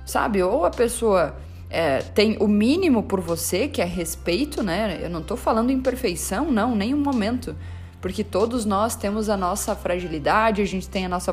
sabe? 0.04 0.42
Ou 0.42 0.66
a 0.66 0.72
pessoa 0.72 1.38
é, 1.70 2.00
tem 2.00 2.36
o 2.40 2.48
mínimo 2.48 3.04
por 3.04 3.22
você, 3.22 3.68
que 3.68 3.84
é 3.84 3.86
respeito, 3.86 4.63
né? 4.63 5.00
Eu 5.02 5.12
não 5.12 5.22
tô 5.22 5.38
falando 5.38 5.70
em 5.70 5.80
perfeição, 5.80 6.52
não, 6.52 6.75
nem 6.75 6.92
um 6.94 7.00
momento. 7.00 7.56
Porque 8.02 8.24
todos 8.24 8.66
nós 8.66 8.96
temos 8.96 9.30
a 9.30 9.38
nossa 9.38 9.75
fragilidade, 9.75 10.62
a 10.62 10.66
gente 10.66 10.90
tem 10.90 11.06
a 11.06 11.10
nossa 11.10 11.32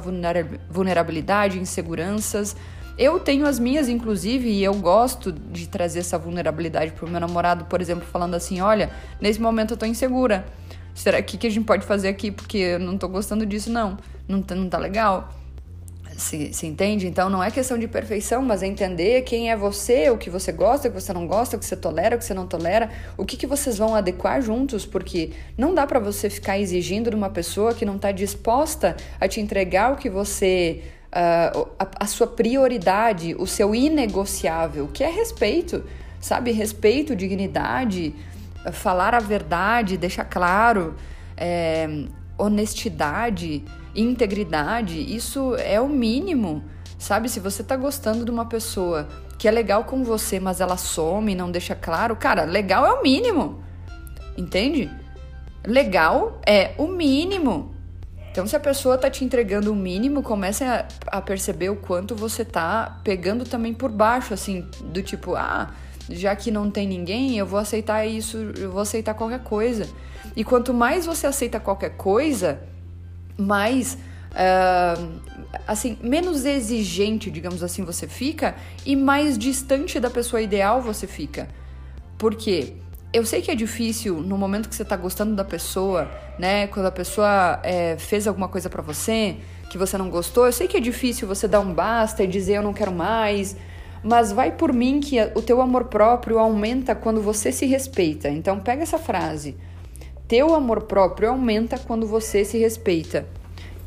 vulnerabilidade, 0.70 1.58
inseguranças. 1.58 2.54
Eu 3.00 3.18
tenho 3.18 3.46
as 3.46 3.58
minhas, 3.58 3.88
inclusive, 3.88 4.46
e 4.50 4.62
eu 4.62 4.74
gosto 4.74 5.32
de 5.32 5.66
trazer 5.66 6.00
essa 6.00 6.18
vulnerabilidade 6.18 6.92
pro 6.92 7.08
meu 7.08 7.18
namorado, 7.18 7.64
por 7.64 7.80
exemplo, 7.80 8.06
falando 8.06 8.34
assim: 8.34 8.60
olha, 8.60 8.90
nesse 9.18 9.40
momento 9.40 9.72
eu 9.72 9.76
tô 9.78 9.86
insegura. 9.86 10.44
Será 10.94 11.22
que 11.22 11.38
que 11.38 11.46
a 11.46 11.50
gente 11.50 11.64
pode 11.64 11.86
fazer 11.86 12.08
aqui? 12.08 12.30
Porque 12.30 12.58
eu 12.58 12.78
não 12.78 12.98
tô 12.98 13.08
gostando 13.08 13.46
disso, 13.46 13.70
não. 13.70 13.96
Não 14.28 14.42
tá, 14.42 14.54
não 14.54 14.68
tá 14.68 14.76
legal. 14.76 15.32
Se, 16.14 16.52
se 16.52 16.66
entende? 16.66 17.06
Então 17.06 17.30
não 17.30 17.42
é 17.42 17.50
questão 17.50 17.78
de 17.78 17.88
perfeição, 17.88 18.42
mas 18.42 18.62
é 18.62 18.66
entender 18.66 19.22
quem 19.22 19.50
é 19.50 19.56
você, 19.56 20.10
o 20.10 20.18
que 20.18 20.28
você 20.28 20.52
gosta, 20.52 20.88
o 20.88 20.92
que 20.92 21.00
você 21.00 21.14
não 21.14 21.26
gosta, 21.26 21.56
o 21.56 21.58
que 21.58 21.64
você 21.64 21.76
tolera, 21.76 22.16
o 22.16 22.18
que 22.18 22.24
você 22.26 22.34
não 22.34 22.46
tolera, 22.46 22.90
o 23.16 23.24
que, 23.24 23.38
que 23.38 23.46
vocês 23.46 23.78
vão 23.78 23.94
adequar 23.94 24.42
juntos, 24.42 24.84
porque 24.84 25.30
não 25.56 25.74
dá 25.74 25.86
para 25.86 25.98
você 25.98 26.28
ficar 26.28 26.58
exigindo 26.58 27.08
de 27.08 27.16
uma 27.16 27.30
pessoa 27.30 27.72
que 27.72 27.86
não 27.86 27.96
tá 27.96 28.12
disposta 28.12 28.94
a 29.18 29.26
te 29.26 29.40
entregar 29.40 29.94
o 29.94 29.96
que 29.96 30.10
você. 30.10 30.82
Uh, 31.10 31.68
a, 31.78 32.04
a 32.04 32.06
sua 32.06 32.26
prioridade, 32.26 33.34
o 33.36 33.46
seu 33.46 33.74
inegociável, 33.74 34.88
que 34.88 35.02
é 35.02 35.10
respeito, 35.10 35.84
sabe? 36.20 36.52
Respeito, 36.52 37.16
dignidade, 37.16 38.14
falar 38.72 39.14
a 39.14 39.18
verdade, 39.18 39.96
deixar 39.96 40.24
claro, 40.24 40.94
é, 41.36 42.04
honestidade, 42.38 43.64
integridade, 43.94 45.00
isso 45.14 45.54
é 45.56 45.80
o 45.80 45.88
mínimo, 45.88 46.62
sabe? 46.98 47.28
Se 47.28 47.40
você 47.40 47.62
tá 47.62 47.76
gostando 47.76 48.24
de 48.24 48.30
uma 48.30 48.44
pessoa 48.44 49.08
que 49.38 49.48
é 49.48 49.50
legal 49.50 49.84
com 49.84 50.04
você, 50.04 50.38
mas 50.38 50.60
ela 50.60 50.76
some 50.76 51.34
não 51.34 51.50
deixa 51.50 51.74
claro, 51.74 52.14
cara, 52.14 52.44
legal 52.44 52.84
é 52.86 52.92
o 52.92 53.02
mínimo, 53.02 53.62
entende? 54.36 54.90
Legal 55.64 56.38
é 56.46 56.74
o 56.78 56.86
mínimo. 56.86 57.74
Então, 58.30 58.46
se 58.46 58.54
a 58.54 58.60
pessoa 58.60 58.96
tá 58.96 59.10
te 59.10 59.24
entregando 59.24 59.72
o 59.72 59.76
mínimo, 59.76 60.22
comece 60.22 60.62
a, 60.64 60.86
a 61.06 61.20
perceber 61.20 61.70
o 61.70 61.76
quanto 61.76 62.14
você 62.14 62.44
tá 62.44 63.00
pegando 63.02 63.44
também 63.44 63.74
por 63.74 63.90
baixo, 63.90 64.32
assim, 64.32 64.68
do 64.84 65.02
tipo, 65.02 65.34
ah 65.34 65.70
já 66.10 66.34
que 66.34 66.50
não 66.50 66.70
tem 66.70 66.88
ninguém, 66.88 67.38
eu 67.38 67.46
vou 67.46 67.58
aceitar 67.58 68.04
isso, 68.06 68.36
eu 68.58 68.70
vou 68.70 68.82
aceitar 68.82 69.14
qualquer 69.14 69.40
coisa. 69.40 69.88
E 70.34 70.44
quanto 70.44 70.74
mais 70.74 71.06
você 71.06 71.26
aceita 71.26 71.60
qualquer 71.60 71.90
coisa, 71.90 72.60
mais. 73.36 73.96
Uh, 74.30 75.20
assim, 75.66 75.98
menos 76.00 76.44
exigente, 76.44 77.30
digamos 77.30 77.64
assim, 77.64 77.84
você 77.84 78.06
fica 78.06 78.54
e 78.86 78.94
mais 78.94 79.36
distante 79.36 79.98
da 79.98 80.08
pessoa 80.08 80.40
ideal 80.40 80.80
você 80.80 81.06
fica. 81.06 81.48
Por 82.16 82.34
quê? 82.36 82.74
Eu 83.12 83.26
sei 83.26 83.42
que 83.42 83.50
é 83.50 83.56
difícil 83.56 84.20
no 84.20 84.38
momento 84.38 84.68
que 84.68 84.74
você 84.74 84.84
tá 84.84 84.96
gostando 84.96 85.34
da 85.34 85.44
pessoa, 85.44 86.08
né? 86.38 86.68
Quando 86.68 86.86
a 86.86 86.92
pessoa 86.92 87.58
é, 87.64 87.96
fez 87.98 88.28
alguma 88.28 88.46
coisa 88.46 88.70
para 88.70 88.82
você 88.82 89.36
que 89.68 89.76
você 89.76 89.98
não 89.98 90.08
gostou, 90.08 90.46
eu 90.46 90.52
sei 90.52 90.68
que 90.68 90.76
é 90.76 90.80
difícil 90.80 91.26
você 91.26 91.48
dar 91.48 91.58
um 91.58 91.74
basta 91.74 92.22
e 92.22 92.26
dizer 92.28 92.54
eu 92.54 92.62
não 92.62 92.72
quero 92.72 92.92
mais, 92.92 93.56
mas 94.04 94.30
vai 94.30 94.52
por 94.52 94.72
mim 94.72 95.00
que 95.00 95.20
o 95.34 95.42
teu 95.42 95.60
amor 95.60 95.86
próprio 95.86 96.38
aumenta 96.38 96.94
quando 96.94 97.20
você 97.20 97.50
se 97.50 97.66
respeita. 97.66 98.28
Então 98.28 98.60
pega 98.60 98.84
essa 98.84 98.98
frase. 98.98 99.56
Teu 100.28 100.54
amor 100.54 100.82
próprio 100.82 101.30
aumenta 101.30 101.78
quando 101.78 102.06
você 102.06 102.44
se 102.44 102.58
respeita. 102.58 103.26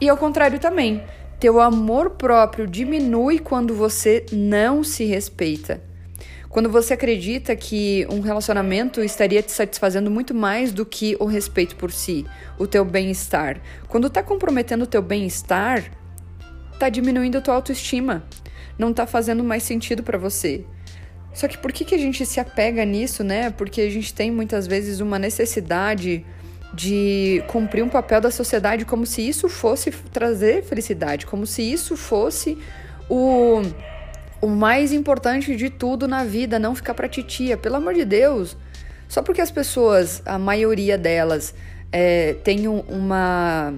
E 0.01 0.09
ao 0.09 0.17
contrário 0.17 0.59
também. 0.59 1.01
Teu 1.39 1.61
amor 1.61 2.11
próprio 2.11 2.67
diminui 2.67 3.39
quando 3.39 3.73
você 3.73 4.25
não 4.33 4.83
se 4.83 5.05
respeita. 5.05 5.81
Quando 6.53 6.69
você 6.69 6.93
acredita 6.93 7.53
que 7.55 8.07
um 8.09 8.21
relacionamento 8.21 9.01
estaria 9.01 9.41
te 9.41 9.51
satisfazendo 9.51 10.09
muito 10.09 10.33
mais 10.33 10.71
do 10.71 10.85
que 10.85 11.17
o 11.19 11.25
respeito 11.25 11.75
por 11.75 11.91
si, 11.91 12.25
o 12.57 12.65
teu 12.65 12.85
bem-estar. 12.85 13.59
Quando 13.89 14.07
está 14.07 14.23
comprometendo 14.23 14.83
o 14.83 14.87
teu 14.87 15.01
bem-estar, 15.01 15.83
está 16.71 16.87
diminuindo 16.89 17.39
a 17.39 17.41
tua 17.41 17.55
autoestima 17.55 18.23
não 18.77 18.93
tá 18.93 19.05
fazendo 19.05 19.43
mais 19.43 19.63
sentido 19.63 20.03
para 20.03 20.17
você. 20.17 20.65
Só 21.33 21.47
que 21.47 21.57
por 21.57 21.71
que, 21.71 21.83
que 21.83 21.95
a 21.95 21.97
gente 21.97 22.25
se 22.25 22.39
apega 22.39 22.85
nisso, 22.85 23.23
né? 23.23 23.49
Porque 23.49 23.81
a 23.81 23.89
gente 23.89 24.13
tem 24.13 24.31
muitas 24.31 24.67
vezes 24.67 24.99
uma 24.99 25.17
necessidade 25.17 26.25
de 26.73 27.43
cumprir 27.47 27.83
um 27.83 27.89
papel 27.89 28.19
da 28.19 28.31
sociedade 28.31 28.85
como 28.85 29.05
se 29.05 29.27
isso 29.27 29.47
fosse 29.47 29.91
trazer 29.91 30.63
felicidade, 30.63 31.25
como 31.25 31.45
se 31.45 31.61
isso 31.61 31.95
fosse 31.95 32.57
o, 33.09 33.61
o 34.43 34.49
mais 34.49 34.91
importante 34.91 35.55
de 35.55 35.69
tudo 35.69 36.05
na 36.05 36.25
vida, 36.25 36.59
não 36.59 36.75
ficar 36.75 36.93
pra 36.93 37.07
titia. 37.07 37.55
Pelo 37.55 37.77
amor 37.77 37.93
de 37.93 38.03
Deus, 38.03 38.57
só 39.07 39.21
porque 39.21 39.39
as 39.39 39.49
pessoas, 39.49 40.21
a 40.25 40.37
maioria 40.37 40.97
delas, 40.97 41.55
é, 41.89 42.33
tem 42.43 42.67
uma 42.67 43.73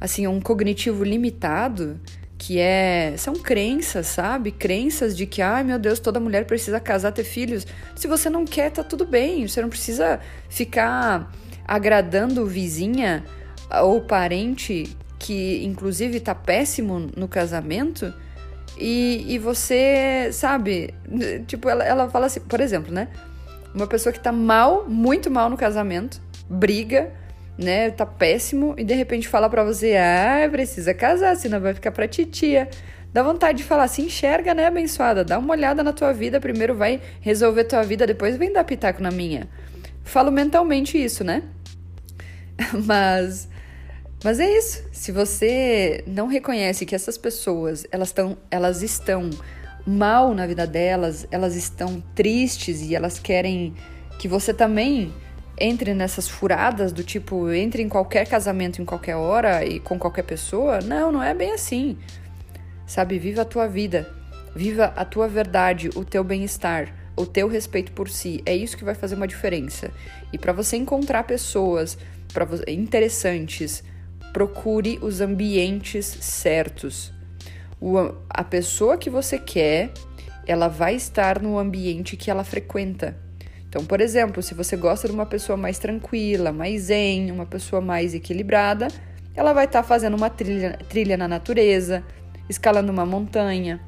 assim 0.00 0.26
um 0.26 0.40
cognitivo 0.40 1.04
limitado, 1.04 2.00
que 2.36 2.58
é 2.58 3.14
são 3.16 3.34
crenças, 3.34 4.08
sabe? 4.08 4.50
Crenças 4.50 5.16
de 5.16 5.26
que, 5.26 5.40
ai 5.40 5.62
meu 5.62 5.78
Deus, 5.78 6.00
toda 6.00 6.18
mulher 6.18 6.44
precisa 6.44 6.80
casar, 6.80 7.12
ter 7.12 7.22
filhos. 7.22 7.64
Se 7.94 8.08
você 8.08 8.28
não 8.28 8.44
quer, 8.44 8.72
tá 8.72 8.82
tudo 8.82 9.06
bem. 9.06 9.46
Você 9.46 9.62
não 9.62 9.68
precisa 9.68 10.18
ficar 10.48 11.32
agradando 11.64 12.44
vizinha 12.46 13.22
ou 13.80 14.00
parente 14.00 14.96
que 15.20 15.64
inclusive 15.64 16.18
tá 16.18 16.34
péssimo 16.34 17.08
no 17.16 17.28
casamento. 17.28 18.12
E, 18.80 19.26
e 19.28 19.38
você, 19.38 20.30
sabe, 20.32 20.94
tipo, 21.46 21.68
ela, 21.68 21.84
ela 21.84 22.08
fala 22.08 22.26
assim, 22.26 22.40
por 22.40 22.60
exemplo, 22.60 22.92
né? 22.92 23.08
Uma 23.74 23.86
pessoa 23.86 24.12
que 24.12 24.18
tá 24.18 24.32
mal, 24.32 24.88
muito 24.88 25.30
mal 25.30 25.50
no 25.50 25.56
casamento, 25.56 26.20
briga, 26.48 27.12
né, 27.58 27.90
tá 27.90 28.06
péssimo 28.06 28.74
e 28.78 28.82
de 28.82 28.94
repente 28.94 29.28
fala 29.28 29.48
para 29.50 29.62
você, 29.62 29.96
ah, 29.96 30.48
precisa 30.50 30.94
casar, 30.94 31.36
senão 31.36 31.60
vai 31.60 31.74
ficar 31.74 31.92
pra 31.92 32.08
titia. 32.08 32.68
Dá 33.12 33.22
vontade 33.22 33.58
de 33.58 33.64
falar, 33.64 33.86
se 33.88 34.00
enxerga, 34.00 34.54
né, 34.54 34.66
abençoada? 34.66 35.22
Dá 35.22 35.38
uma 35.38 35.52
olhada 35.52 35.82
na 35.82 35.92
tua 35.92 36.12
vida, 36.12 36.40
primeiro 36.40 36.74
vai 36.74 37.00
resolver 37.20 37.64
tua 37.64 37.82
vida, 37.82 38.06
depois 38.06 38.36
vem 38.36 38.52
dar 38.52 38.64
pitaco 38.64 39.02
na 39.02 39.10
minha. 39.10 39.46
Falo 40.04 40.30
mentalmente 40.32 40.96
isso, 40.96 41.22
né? 41.22 41.42
mas 42.86 43.48
mas 44.22 44.38
é 44.38 44.50
isso. 44.58 44.84
Se 44.92 45.10
você 45.12 46.04
não 46.06 46.26
reconhece 46.26 46.84
que 46.84 46.94
essas 46.94 47.16
pessoas, 47.16 47.86
elas 47.90 48.08
estão 48.08 48.36
elas 48.50 48.82
estão 48.82 49.30
mal 49.86 50.34
na 50.34 50.46
vida 50.46 50.66
delas, 50.66 51.26
elas 51.30 51.56
estão 51.56 52.02
tristes 52.14 52.82
e 52.82 52.94
elas 52.94 53.18
querem 53.18 53.74
que 54.18 54.28
você 54.28 54.52
também 54.52 55.12
entre 55.58 55.92
nessas 55.94 56.26
furadas 56.26 56.92
do 56.92 57.04
tipo, 57.04 57.50
entre 57.50 57.82
em 57.82 57.88
qualquer 57.88 58.26
casamento 58.26 58.80
em 58.80 58.84
qualquer 58.84 59.16
hora 59.16 59.64
e 59.64 59.78
com 59.78 59.98
qualquer 59.98 60.22
pessoa. 60.22 60.80
Não, 60.80 61.12
não 61.12 61.22
é 61.22 61.34
bem 61.34 61.52
assim. 61.52 61.98
Sabe, 62.86 63.18
viva 63.18 63.42
a 63.42 63.44
tua 63.44 63.68
vida, 63.68 64.10
viva 64.54 64.92
a 64.96 65.04
tua 65.04 65.28
verdade, 65.28 65.90
o 65.94 66.04
teu 66.04 66.24
bem-estar, 66.24 66.92
o 67.14 67.26
teu 67.26 67.46
respeito 67.46 67.92
por 67.92 68.08
si. 68.08 68.42
É 68.46 68.56
isso 68.56 68.76
que 68.76 68.84
vai 68.84 68.94
fazer 68.94 69.14
uma 69.14 69.28
diferença. 69.28 69.90
E 70.32 70.38
para 70.38 70.52
você 70.52 70.76
encontrar 70.76 71.24
pessoas 71.24 71.96
para 72.32 72.46
interessantes, 72.66 73.84
procure 74.32 74.98
os 75.02 75.20
ambientes 75.20 76.06
certos. 76.06 77.12
O, 77.80 77.96
a 78.28 78.44
pessoa 78.44 78.98
que 78.98 79.08
você 79.08 79.38
quer 79.38 79.92
ela 80.46 80.68
vai 80.68 80.94
estar 80.94 81.40
no 81.40 81.58
ambiente 81.58 82.16
que 82.16 82.30
ela 82.30 82.42
frequenta. 82.44 83.16
Então, 83.68 83.84
por 83.84 84.00
exemplo, 84.00 84.42
se 84.42 84.52
você 84.52 84.76
gosta 84.76 85.06
de 85.06 85.14
uma 85.14 85.26
pessoa 85.26 85.56
mais 85.56 85.78
tranquila, 85.78 86.50
mais 86.50 86.82
zen, 86.82 87.30
uma 87.30 87.46
pessoa 87.46 87.80
mais 87.80 88.14
equilibrada, 88.14 88.88
ela 89.34 89.52
vai 89.52 89.66
estar 89.66 89.82
tá 89.82 89.88
fazendo 89.88 90.16
uma 90.16 90.28
trilha, 90.28 90.76
trilha 90.88 91.16
na 91.16 91.28
natureza, 91.28 92.02
escalando 92.48 92.90
uma 92.90 93.06
montanha. 93.06 93.80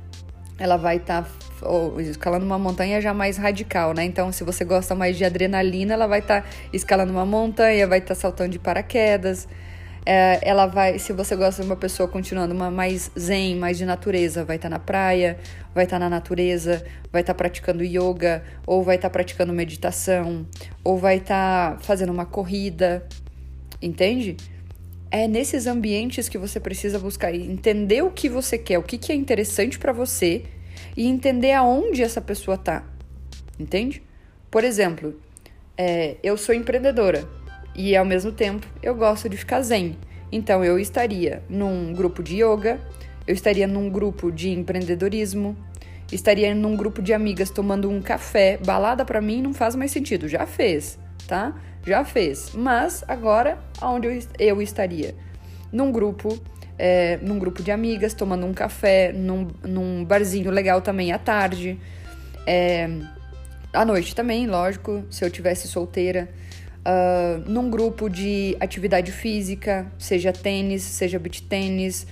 Ela 0.56 0.76
vai 0.76 0.98
estar 0.98 1.24
tá, 1.24 1.30
escalando 1.98 2.46
uma 2.46 2.58
montanha 2.58 3.00
já 3.00 3.12
mais 3.12 3.36
radical, 3.36 3.92
né? 3.92 4.04
Então, 4.04 4.30
se 4.30 4.44
você 4.44 4.64
gosta 4.64 4.94
mais 4.94 5.16
de 5.16 5.24
adrenalina, 5.24 5.94
ela 5.94 6.06
vai 6.06 6.20
estar 6.20 6.42
tá 6.42 6.48
escalando 6.72 7.12
uma 7.12 7.26
montanha, 7.26 7.88
vai 7.88 7.98
estar 7.98 8.14
tá 8.14 8.20
saltando 8.20 8.50
de 8.50 8.60
paraquedas. 8.60 9.48
É, 10.04 10.40
ela 10.42 10.66
vai, 10.66 10.98
se 10.98 11.12
você 11.12 11.36
gosta 11.36 11.62
de 11.62 11.68
uma 11.68 11.76
pessoa 11.76 12.08
continuando 12.08 12.52
uma 12.52 12.70
mais 12.70 13.10
zen, 13.18 13.56
mais 13.56 13.78
de 13.78 13.84
natureza, 13.84 14.44
vai 14.44 14.56
estar 14.56 14.68
tá 14.68 14.74
na 14.74 14.78
praia, 14.80 15.38
vai 15.72 15.84
estar 15.84 15.96
tá 15.96 16.00
na 16.00 16.10
natureza, 16.10 16.84
vai 17.12 17.22
estar 17.22 17.34
tá 17.34 17.38
praticando 17.38 17.84
yoga, 17.84 18.42
ou 18.66 18.82
vai 18.82 18.96
estar 18.96 19.08
tá 19.08 19.12
praticando 19.12 19.52
meditação, 19.52 20.44
ou 20.82 20.98
vai 20.98 21.18
estar 21.18 21.76
tá 21.76 21.78
fazendo 21.82 22.10
uma 22.10 22.26
corrida, 22.26 23.06
entende? 23.80 24.36
É 25.08 25.28
nesses 25.28 25.66
ambientes 25.68 26.28
que 26.28 26.38
você 26.38 26.58
precisa 26.58 26.98
buscar 26.98 27.32
entender 27.32 28.02
o 28.02 28.10
que 28.10 28.28
você 28.28 28.58
quer, 28.58 28.78
o 28.78 28.82
que, 28.82 28.98
que 28.98 29.12
é 29.12 29.14
interessante 29.14 29.78
para 29.78 29.92
você 29.92 30.42
e 30.96 31.06
entender 31.06 31.52
aonde 31.52 32.02
essa 32.02 32.20
pessoa 32.20 32.58
tá, 32.58 32.84
entende? 33.56 34.02
Por 34.50 34.64
exemplo, 34.64 35.20
é, 35.76 36.16
eu 36.24 36.36
sou 36.36 36.54
empreendedora 36.54 37.41
e 37.74 37.96
ao 37.96 38.04
mesmo 38.04 38.32
tempo 38.32 38.66
eu 38.82 38.94
gosto 38.94 39.28
de 39.28 39.36
ficar 39.36 39.62
zen. 39.62 39.96
Então 40.30 40.64
eu 40.64 40.78
estaria 40.78 41.42
num 41.48 41.92
grupo 41.92 42.22
de 42.22 42.42
yoga, 42.42 42.80
eu 43.26 43.34
estaria 43.34 43.66
num 43.66 43.90
grupo 43.90 44.30
de 44.30 44.50
empreendedorismo, 44.50 45.56
estaria 46.10 46.54
num 46.54 46.76
grupo 46.76 47.02
de 47.02 47.12
amigas 47.12 47.50
tomando 47.50 47.88
um 47.90 48.00
café. 48.00 48.58
Balada 48.64 49.04
para 49.04 49.20
mim 49.20 49.42
não 49.42 49.52
faz 49.52 49.74
mais 49.74 49.90
sentido, 49.90 50.28
já 50.28 50.46
fez, 50.46 50.98
tá? 51.26 51.54
Já 51.86 52.04
fez. 52.04 52.52
Mas 52.54 53.04
agora 53.06 53.58
aonde 53.80 54.26
eu, 54.38 54.62
estaria? 54.62 55.14
Num 55.72 55.90
grupo 55.90 56.38
é, 56.78 57.18
num 57.22 57.38
grupo 57.38 57.62
de 57.62 57.70
amigas, 57.70 58.14
tomando 58.14 58.46
um 58.46 58.52
café, 58.52 59.12
num, 59.12 59.48
num 59.62 60.04
barzinho 60.04 60.50
legal 60.50 60.80
também 60.80 61.12
à 61.12 61.18
tarde. 61.18 61.78
É, 62.46 62.88
à 63.72 63.84
noite 63.84 64.14
também, 64.14 64.46
lógico, 64.46 65.04
se 65.10 65.24
eu 65.24 65.30
tivesse 65.30 65.68
solteira 65.68 66.28
uh, 66.86 67.50
num 67.50 67.70
grupo 67.70 68.08
de 68.08 68.56
atividade 68.60 69.12
física, 69.12 69.86
seja 69.98 70.32
tênis, 70.32 70.82
seja 70.82 71.18
beach 71.18 71.42
tênis, 71.42 72.06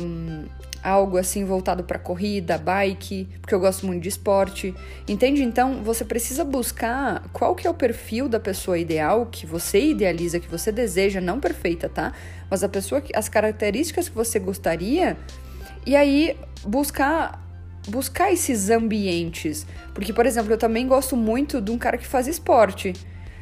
um, 0.00 0.44
algo 0.82 1.18
assim 1.18 1.44
voltado 1.44 1.82
para 1.82 1.98
corrida, 1.98 2.56
bike, 2.56 3.28
porque 3.40 3.54
eu 3.54 3.60
gosto 3.60 3.86
muito 3.86 4.02
de 4.02 4.08
esporte. 4.08 4.74
Entende? 5.08 5.42
Então, 5.42 5.82
você 5.82 6.04
precisa 6.04 6.44
buscar 6.44 7.28
qual 7.32 7.54
que 7.54 7.66
é 7.66 7.70
o 7.70 7.74
perfil 7.74 8.28
da 8.28 8.38
pessoa 8.38 8.78
ideal 8.78 9.26
que 9.26 9.46
você 9.46 9.90
idealiza, 9.90 10.38
que 10.38 10.48
você 10.48 10.70
deseja, 10.70 11.20
não 11.20 11.40
perfeita, 11.40 11.88
tá? 11.88 12.12
Mas 12.50 12.62
a 12.62 12.68
pessoa 12.68 13.02
as 13.14 13.28
características 13.28 14.08
que 14.08 14.14
você 14.14 14.38
gostaria 14.38 15.16
e 15.84 15.96
aí 15.96 16.36
buscar 16.64 17.44
buscar 17.88 18.30
esses 18.30 18.68
ambientes. 18.68 19.66
Porque, 19.94 20.12
por 20.12 20.26
exemplo, 20.26 20.52
eu 20.52 20.58
também 20.58 20.86
gosto 20.86 21.16
muito 21.16 21.60
de 21.60 21.70
um 21.70 21.78
cara 21.78 21.96
que 21.96 22.06
faz 22.06 22.26
esporte. 22.28 22.92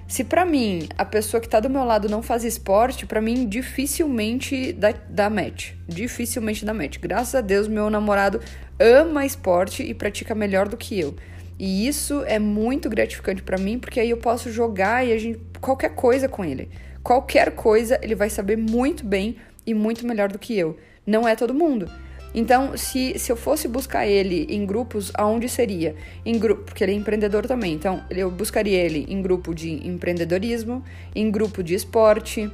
Se 0.08 0.22
para 0.22 0.44
mim 0.44 0.88
a 0.96 1.04
pessoa 1.04 1.40
que 1.40 1.48
tá 1.48 1.58
do 1.58 1.68
meu 1.68 1.84
lado 1.84 2.08
não 2.08 2.22
faz 2.22 2.44
esporte, 2.44 3.04
para 3.04 3.20
mim 3.20 3.48
dificilmente 3.48 4.72
dá, 4.72 4.94
dá 5.08 5.28
match. 5.28 5.72
Dificilmente 5.88 6.64
dá 6.64 6.72
match. 6.72 6.98
Graças 7.00 7.34
a 7.34 7.40
Deus, 7.40 7.66
meu 7.66 7.90
namorado 7.90 8.40
ama 8.78 9.26
esporte 9.26 9.82
e 9.82 9.92
pratica 9.92 10.34
melhor 10.34 10.68
do 10.68 10.76
que 10.76 10.98
eu. 10.98 11.16
E 11.58 11.88
isso 11.88 12.22
é 12.26 12.38
muito 12.38 12.88
gratificante 12.88 13.42
para 13.42 13.58
mim, 13.58 13.78
porque 13.78 13.98
aí 13.98 14.10
eu 14.10 14.18
posso 14.18 14.50
jogar 14.50 15.04
e 15.04 15.12
a 15.12 15.18
gente 15.18 15.40
qualquer 15.60 15.90
coisa 15.94 16.28
com 16.28 16.44
ele. 16.44 16.68
Qualquer 17.02 17.52
coisa 17.52 17.98
ele 18.00 18.14
vai 18.14 18.30
saber 18.30 18.56
muito 18.56 19.04
bem 19.04 19.36
e 19.66 19.74
muito 19.74 20.06
melhor 20.06 20.30
do 20.30 20.38
que 20.38 20.56
eu. 20.56 20.76
Não 21.04 21.26
é 21.26 21.34
todo 21.34 21.52
mundo. 21.52 21.90
Então, 22.38 22.76
se, 22.76 23.18
se 23.18 23.32
eu 23.32 23.36
fosse 23.36 23.66
buscar 23.66 24.06
ele 24.06 24.46
em 24.50 24.66
grupos, 24.66 25.10
aonde 25.14 25.48
seria? 25.48 25.96
Em 26.22 26.38
grupo, 26.38 26.64
porque 26.64 26.84
ele 26.84 26.92
é 26.92 26.94
empreendedor 26.94 27.46
também. 27.46 27.72
Então, 27.72 28.04
eu 28.10 28.30
buscaria 28.30 28.76
ele 28.76 29.06
em 29.08 29.22
grupo 29.22 29.54
de 29.54 29.88
empreendedorismo, 29.88 30.84
em 31.14 31.30
grupo 31.30 31.62
de 31.62 31.74
esporte, 31.74 32.52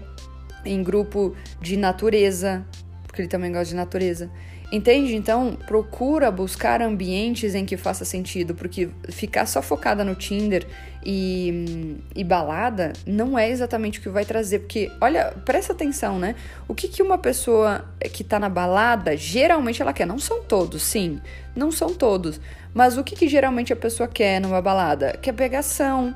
em 0.64 0.84
grupo 0.84 1.34
de 1.60 1.76
natureza, 1.76 2.64
porque 3.02 3.22
ele 3.22 3.28
também 3.28 3.50
gosta 3.50 3.66
de 3.66 3.74
natureza. 3.74 4.30
Entende? 4.72 5.14
Então, 5.14 5.54
procura 5.66 6.30
buscar 6.30 6.80
ambientes 6.80 7.54
em 7.54 7.66
que 7.66 7.76
faça 7.76 8.06
sentido, 8.06 8.54
porque 8.54 8.88
ficar 9.10 9.44
só 9.44 9.60
focada 9.60 10.02
no 10.02 10.14
Tinder 10.14 10.66
e, 11.04 11.98
e 12.16 12.24
balada 12.24 12.94
não 13.06 13.38
é 13.38 13.50
exatamente 13.50 13.98
o 13.98 14.02
que 14.02 14.08
vai 14.08 14.24
trazer. 14.24 14.60
Porque, 14.60 14.90
olha, 14.98 15.30
presta 15.44 15.74
atenção, 15.74 16.18
né? 16.18 16.34
O 16.66 16.74
que, 16.74 16.88
que 16.88 17.02
uma 17.02 17.18
pessoa 17.18 17.84
que 18.14 18.24
tá 18.24 18.38
na 18.38 18.48
balada, 18.48 19.14
geralmente 19.14 19.82
ela 19.82 19.92
quer? 19.92 20.06
Não 20.06 20.18
são 20.18 20.42
todos, 20.42 20.82
sim, 20.82 21.20
não 21.54 21.70
são 21.70 21.92
todos. 21.92 22.40
Mas 22.72 22.96
o 22.96 23.04
que, 23.04 23.14
que 23.14 23.28
geralmente 23.28 23.74
a 23.74 23.76
pessoa 23.76 24.08
quer 24.08 24.40
numa 24.40 24.62
balada? 24.62 25.18
Quer 25.20 25.34
pegação, 25.34 26.14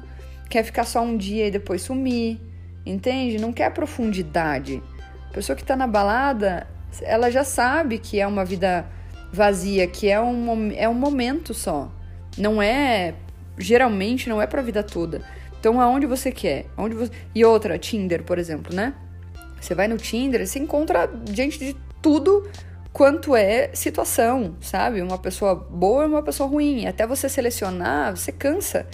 quer 0.48 0.62
ficar 0.62 0.84
só 0.84 1.02
um 1.02 1.18
dia 1.18 1.48
e 1.48 1.50
depois 1.50 1.82
sumir, 1.82 2.40
entende? 2.86 3.38
Não 3.38 3.52
quer 3.52 3.70
profundidade. 3.70 4.82
A 5.28 5.34
pessoa 5.34 5.54
que 5.54 5.62
tá 5.62 5.76
na 5.76 5.86
balada, 5.86 6.66
ela 7.02 7.30
já 7.30 7.44
sabe 7.44 7.98
que 7.98 8.20
é 8.20 8.26
uma 8.26 8.44
vida 8.44 8.86
vazia, 9.32 9.86
que 9.86 10.08
é 10.08 10.20
um, 10.20 10.72
é 10.72 10.88
um 10.88 10.94
momento 10.94 11.52
só. 11.52 11.90
Não 12.36 12.60
é. 12.60 13.14
Geralmente 13.58 14.28
não 14.28 14.40
é 14.40 14.46
pra 14.46 14.62
vida 14.62 14.82
toda. 14.82 15.22
Então, 15.58 15.80
aonde 15.80 16.06
você 16.06 16.30
quer? 16.30 16.66
Aonde 16.76 16.94
você... 16.94 17.10
E 17.34 17.44
outra, 17.44 17.78
Tinder, 17.78 18.22
por 18.22 18.38
exemplo, 18.38 18.74
né? 18.74 18.94
Você 19.60 19.74
vai 19.74 19.88
no 19.88 19.96
Tinder, 19.96 20.46
você 20.46 20.58
encontra 20.58 21.10
gente 21.32 21.58
de 21.58 21.76
tudo 22.02 22.48
quanto 22.92 23.34
é 23.34 23.70
situação, 23.74 24.56
sabe? 24.60 25.02
Uma 25.02 25.18
pessoa 25.18 25.54
boa 25.54 26.04
e 26.04 26.06
uma 26.06 26.22
pessoa 26.22 26.48
ruim. 26.48 26.86
Até 26.86 27.06
você 27.06 27.28
selecionar, 27.28 28.16
você 28.16 28.30
cansa. 28.30 28.86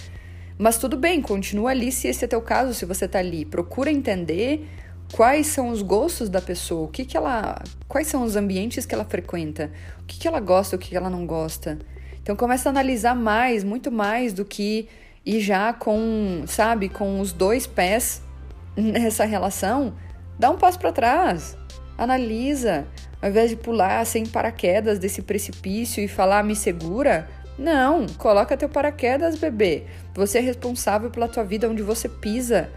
Mas 0.57 0.77
tudo 0.77 0.97
bem, 0.97 1.21
continua 1.21 1.71
ali 1.71 1.91
se 1.91 2.07
esse 2.07 2.25
é 2.25 2.27
teu 2.27 2.41
caso, 2.41 2.73
se 2.73 2.85
você 2.85 3.07
tá 3.07 3.19
ali. 3.19 3.45
Procura 3.45 3.91
entender 3.91 4.67
quais 5.13 5.45
são 5.45 5.69
os 5.69 5.83
gostos 5.83 6.27
da 6.27 6.41
pessoa, 6.41 6.85
o 6.85 6.87
que, 6.87 7.05
que 7.05 7.15
ela, 7.15 7.61
quais 7.87 8.07
são 8.07 8.23
os 8.23 8.35
ambientes 8.35 8.83
que 8.83 8.95
ela 8.95 9.05
frequenta, 9.05 9.71
o 10.01 10.05
que, 10.05 10.19
que 10.19 10.27
ela 10.27 10.39
gosta, 10.39 10.75
o 10.75 10.79
que, 10.79 10.89
que 10.89 10.97
ela 10.97 11.09
não 11.09 11.27
gosta. 11.27 11.77
Então 12.19 12.35
começa 12.35 12.67
a 12.67 12.71
analisar 12.71 13.15
mais, 13.15 13.63
muito 13.63 13.91
mais 13.91 14.33
do 14.33 14.43
que 14.43 14.89
ir 15.23 15.39
já 15.39 15.71
com, 15.71 16.43
sabe, 16.47 16.89
com 16.89 17.19
os 17.19 17.31
dois 17.31 17.67
pés 17.67 18.23
nessa 18.75 19.23
relação. 19.23 19.93
Dá 20.39 20.49
um 20.49 20.57
passo 20.57 20.79
para 20.79 20.91
trás, 20.91 21.55
analisa, 21.95 22.87
ao 23.21 23.29
invés 23.29 23.51
de 23.51 23.55
pular 23.55 24.03
sem 24.07 24.25
paraquedas 24.25 24.97
desse 24.97 25.21
precipício 25.21 26.03
e 26.03 26.07
falar 26.07 26.43
me 26.43 26.55
segura, 26.55 27.29
não, 27.55 28.07
coloca 28.17 28.57
teu 28.57 28.67
paraquedas, 28.67 29.37
bebê. 29.37 29.83
Você 30.15 30.39
é 30.39 30.41
responsável 30.41 31.11
pela 31.11 31.27
tua 31.27 31.43
vida 31.43 31.69
onde 31.69 31.83
você 31.83 32.09
pisa. 32.09 32.67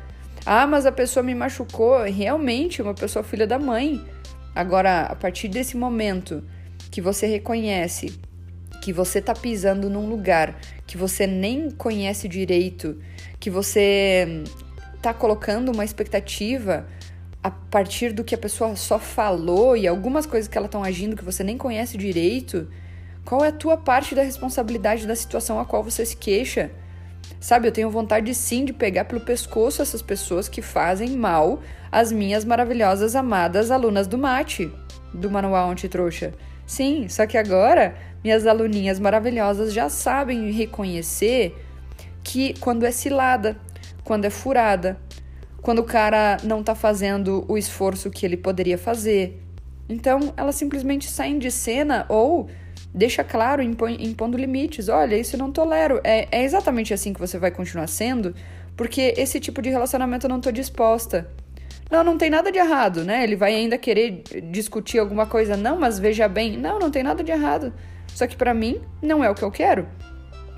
Ah, 0.46 0.64
mas 0.64 0.86
a 0.86 0.92
pessoa 0.92 1.24
me 1.24 1.34
machucou. 1.34 2.04
Realmente, 2.04 2.80
uma 2.80 2.94
pessoa 2.94 3.24
filha 3.24 3.48
da 3.48 3.58
mãe. 3.58 4.00
Agora, 4.54 5.02
a 5.02 5.16
partir 5.16 5.48
desse 5.48 5.76
momento 5.76 6.44
que 6.90 7.00
você 7.02 7.26
reconhece 7.26 8.16
que 8.80 8.92
você 8.92 9.20
tá 9.20 9.34
pisando 9.34 9.90
num 9.90 10.08
lugar 10.08 10.56
que 10.86 10.96
você 10.96 11.26
nem 11.26 11.72
conhece 11.72 12.28
direito, 12.28 12.96
que 13.40 13.50
você 13.50 14.44
tá 15.02 15.12
colocando 15.12 15.72
uma 15.72 15.84
expectativa 15.84 16.86
a 17.42 17.50
partir 17.50 18.12
do 18.12 18.22
que 18.22 18.34
a 18.34 18.38
pessoa 18.38 18.76
só 18.76 18.98
falou 18.98 19.76
e 19.76 19.88
algumas 19.88 20.24
coisas 20.26 20.46
que 20.46 20.56
ela 20.56 20.66
estão 20.66 20.84
agindo 20.84 21.16
que 21.16 21.24
você 21.24 21.42
nem 21.42 21.58
conhece 21.58 21.98
direito, 21.98 22.68
qual 23.24 23.44
é 23.44 23.48
a 23.48 23.52
tua 23.52 23.76
parte 23.76 24.14
da 24.14 24.22
responsabilidade 24.22 25.04
da 25.06 25.16
situação 25.16 25.58
a 25.58 25.64
qual 25.64 25.82
você 25.82 26.06
se 26.06 26.16
queixa? 26.16 26.70
Sabe, 27.38 27.68
eu 27.68 27.72
tenho 27.72 27.90
vontade 27.90 28.34
sim 28.34 28.64
de 28.64 28.72
pegar 28.72 29.04
pelo 29.04 29.20
pescoço 29.20 29.82
essas 29.82 30.02
pessoas 30.02 30.48
que 30.48 30.62
fazem 30.62 31.10
mal 31.10 31.60
às 31.92 32.10
minhas 32.10 32.44
maravilhosas, 32.44 33.14
amadas 33.14 33.70
alunas 33.70 34.06
do 34.06 34.18
mate, 34.18 34.72
do 35.12 35.30
Manual 35.30 35.70
Antitrouxa. 35.70 36.32
Sim, 36.66 37.08
só 37.08 37.26
que 37.26 37.38
agora 37.38 37.94
minhas 38.24 38.46
aluninhas 38.46 38.98
maravilhosas 38.98 39.72
já 39.72 39.88
sabem 39.88 40.50
reconhecer 40.50 41.54
que 42.24 42.54
quando 42.58 42.84
é 42.84 42.90
cilada, 42.90 43.56
quando 44.02 44.24
é 44.24 44.30
furada, 44.30 44.98
quando 45.62 45.78
o 45.80 45.84
cara 45.84 46.38
não 46.42 46.62
tá 46.62 46.74
fazendo 46.74 47.44
o 47.48 47.56
esforço 47.56 48.10
que 48.10 48.26
ele 48.26 48.36
poderia 48.36 48.76
fazer. 48.76 49.42
Então, 49.88 50.32
elas 50.36 50.56
simplesmente 50.56 51.08
saem 51.08 51.38
de 51.38 51.50
cena 51.50 52.04
ou 52.08 52.48
deixa 52.96 53.22
claro, 53.22 53.62
impondo 53.62 54.38
limites. 54.38 54.88
Olha, 54.88 55.16
isso 55.16 55.36
eu 55.36 55.38
não 55.38 55.52
tolero. 55.52 56.00
É, 56.02 56.26
é 56.32 56.42
exatamente 56.42 56.94
assim 56.94 57.12
que 57.12 57.20
você 57.20 57.38
vai 57.38 57.50
continuar 57.50 57.86
sendo, 57.86 58.34
porque 58.74 59.12
esse 59.18 59.38
tipo 59.38 59.60
de 59.60 59.68
relacionamento 59.68 60.24
eu 60.24 60.30
não 60.30 60.40
tô 60.40 60.50
disposta. 60.50 61.28
Não, 61.90 62.02
não 62.02 62.16
tem 62.16 62.30
nada 62.30 62.50
de 62.50 62.58
errado, 62.58 63.04
né? 63.04 63.22
Ele 63.22 63.36
vai 63.36 63.54
ainda 63.54 63.78
querer 63.78 64.22
discutir 64.50 64.98
alguma 64.98 65.26
coisa, 65.26 65.56
não, 65.56 65.78
mas 65.78 65.98
veja 65.98 66.26
bem, 66.26 66.56
não, 66.56 66.78
não 66.78 66.90
tem 66.90 67.02
nada 67.02 67.22
de 67.22 67.30
errado. 67.30 67.72
Só 68.08 68.26
que 68.26 68.36
para 68.36 68.54
mim 68.54 68.80
não 69.02 69.22
é 69.22 69.30
o 69.30 69.34
que 69.34 69.44
eu 69.44 69.50
quero. 69.50 69.86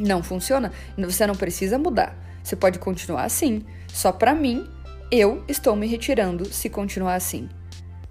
Não 0.01 0.23
funciona. 0.23 0.73
Você 0.97 1.27
não 1.27 1.35
precisa 1.35 1.77
mudar. 1.77 2.17
Você 2.43 2.55
pode 2.55 2.79
continuar 2.79 3.25
assim. 3.25 3.63
Só 3.89 4.13
para 4.13 4.33
mim, 4.33 4.67
eu 5.11 5.43
estou 5.49 5.75
me 5.75 5.89
retirando 5.89 6.47
se 6.47 6.71
continuar 6.71 7.17
assim. 7.17 7.49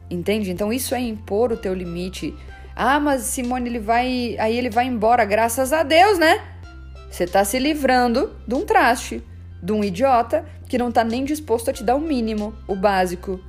Entende? 0.09 0.51
Então 0.51 0.71
isso 0.71 0.93
é 0.93 0.99
impor 0.99 1.51
o 1.53 1.57
teu 1.57 1.73
limite. 1.73 2.35
Ah, 2.79 2.99
mas 2.99 3.23
Simone 3.23 3.67
ele 3.67 3.79
vai, 3.79 4.35
aí 4.37 4.55
ele 4.55 4.69
vai 4.69 4.85
embora, 4.85 5.25
graças 5.25 5.73
a 5.73 5.81
Deus, 5.81 6.19
né? 6.19 6.39
Você 7.09 7.25
tá 7.25 7.43
se 7.43 7.57
livrando 7.57 8.35
de 8.47 8.53
um 8.53 8.63
traste, 8.67 9.25
de 9.63 9.71
um 9.73 9.83
idiota 9.83 10.45
que 10.69 10.77
não 10.77 10.91
tá 10.91 11.03
nem 11.03 11.25
disposto 11.25 11.71
a 11.71 11.73
te 11.73 11.83
dar 11.83 11.95
o 11.95 11.99
mínimo, 11.99 12.53
o 12.67 12.75
básico. 12.75 13.39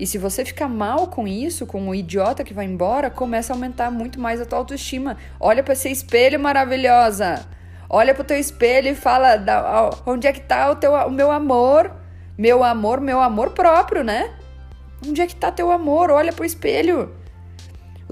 E 0.00 0.04
se 0.04 0.18
você 0.18 0.44
ficar 0.44 0.66
mal 0.66 1.06
com 1.06 1.28
isso, 1.28 1.64
com 1.64 1.88
o 1.88 1.94
idiota 1.94 2.42
que 2.42 2.52
vai 2.52 2.64
embora, 2.64 3.08
começa 3.08 3.52
a 3.52 3.54
aumentar 3.54 3.88
muito 3.88 4.18
mais 4.18 4.40
a 4.40 4.44
tua 4.44 4.58
autoestima. 4.58 5.16
Olha 5.38 5.62
para 5.62 5.74
esse 5.74 5.88
espelho 5.88 6.40
maravilhosa. 6.40 7.46
Olha 7.88 8.12
pro 8.12 8.24
teu 8.24 8.36
espelho 8.36 8.88
e 8.88 8.96
fala 8.96 9.36
da, 9.36 9.90
onde 10.04 10.26
é 10.26 10.32
que 10.32 10.40
tá 10.40 10.68
o, 10.72 10.74
teu, 10.74 10.92
o 10.92 11.10
meu 11.10 11.30
amor. 11.30 11.92
Meu 12.36 12.64
amor, 12.64 13.00
meu 13.00 13.20
amor 13.20 13.50
próprio, 13.50 14.02
né? 14.02 14.34
Onde 15.06 15.22
é 15.22 15.26
que 15.28 15.36
tá 15.36 15.52
teu 15.52 15.70
amor? 15.70 16.10
Olha 16.10 16.32
pro 16.32 16.44
espelho. 16.44 17.21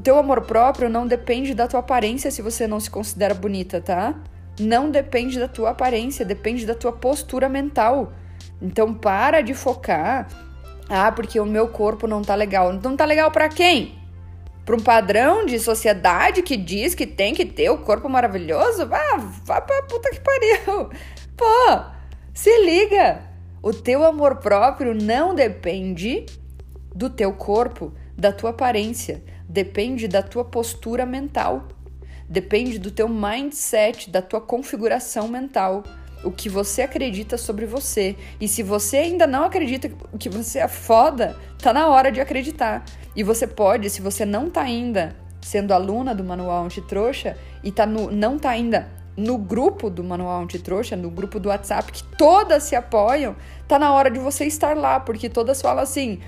O 0.01 0.03
teu 0.03 0.17
amor 0.17 0.41
próprio 0.41 0.89
não 0.89 1.07
depende 1.07 1.53
da 1.53 1.69
tua 1.69 1.81
aparência 1.81 2.31
se 2.31 2.41
você 2.41 2.67
não 2.67 2.81
se 2.81 2.91
considera 2.91 3.35
bonita, 3.35 3.83
tá? 3.83 4.15
Não 4.59 4.91
depende 4.91 5.39
da 5.39 5.47
tua 5.47 5.73
aparência, 5.73 6.25
depende 6.25 6.65
da 6.65 6.75
tua 6.75 6.91
postura 6.91 7.51
mental. 7.51 8.11
Então 8.63 8.95
para 8.95 9.43
de 9.43 9.53
focar. 9.53 10.27
Ah, 10.89 11.13
porque 11.13 11.39
o 11.39 11.45
meu 11.45 11.69
corpo 11.69 12.07
não 12.07 12.23
tá 12.23 12.35
legal. 12.35 12.73
Não 12.73 12.97
tá 12.97 13.05
legal 13.05 13.31
para 13.31 13.51
quem? 13.51 13.99
Para 14.65 14.75
um 14.75 14.81
padrão 14.81 15.45
de 15.45 15.59
sociedade 15.59 16.41
que 16.41 16.57
diz 16.57 16.95
que 16.95 17.07
tem 17.07 17.35
que 17.35 17.45
ter 17.45 17.69
o 17.69 17.77
corpo 17.77 18.09
maravilhoso? 18.09 18.87
Vá, 18.87 19.19
vá 19.45 19.61
pra 19.61 19.83
puta 19.83 20.09
que 20.09 20.21
pariu. 20.21 20.89
Pô, 21.37 21.79
se 22.33 22.65
liga. 22.65 23.21
O 23.63 23.75
teu 23.75 24.03
amor 24.03 24.37
próprio 24.37 24.95
não 24.95 25.35
depende 25.35 26.25
do 26.95 27.11
teu 27.11 27.35
corpo, 27.35 27.93
da 28.17 28.33
tua 28.33 28.51
aparência, 28.51 29.23
depende 29.49 30.07
da 30.07 30.23
tua 30.23 30.45
postura 30.45 31.05
mental. 31.07 31.69
Depende 32.29 32.79
do 32.79 32.93
teu 32.93 33.09
mindset, 33.09 34.09
da 34.09 34.23
tua 34.23 34.41
configuração 34.41 35.27
mental, 35.27 35.83
o 36.23 36.31
que 36.31 36.49
você 36.49 36.83
acredita 36.83 37.37
sobre 37.37 37.67
você. 37.67 38.15
E 38.41 38.47
se 38.47 38.63
você 38.63 38.99
ainda 38.99 39.27
não 39.27 39.45
acredita 39.45 39.91
que 40.19 40.29
você 40.29 40.61
é 40.61 40.69
foda, 40.69 41.37
tá 41.59 41.73
na 41.73 41.89
hora 41.89 42.13
de 42.13 42.21
acreditar. 42.21 42.85
E 43.17 43.25
você 43.25 43.47
pode, 43.47 43.91
se 43.91 44.01
você 44.01 44.25
não 44.25 44.49
tá 44.49 44.63
ainda 44.63 45.17
sendo 45.41 45.73
aluna 45.73 46.15
do 46.15 46.23
Manual 46.23 46.65
Antitrouxa 46.65 47.37
e 47.65 47.73
tá 47.73 47.87
no, 47.87 48.11
não 48.11 48.39
tá 48.39 48.51
ainda 48.51 48.89
no 49.17 49.37
grupo 49.37 49.91
do 49.91 50.05
Manual 50.05 50.43
Antitrouxa, 50.43 50.97
no 50.97 51.11
grupo 51.11 51.41
do 51.41 51.49
WhatsApp, 51.49 51.91
que 51.91 52.05
todas 52.17 52.63
se 52.63 52.77
apoiam, 52.77 53.35
tá 53.67 53.79
na 53.79 53.93
hora 53.93 54.11
de 54.11 54.19
você 54.19 54.45
estar 54.45 54.77
lá, 54.77 55.01
porque 55.01 55.29
todas 55.29 55.61
falam 55.61 55.83
assim, 55.83 56.21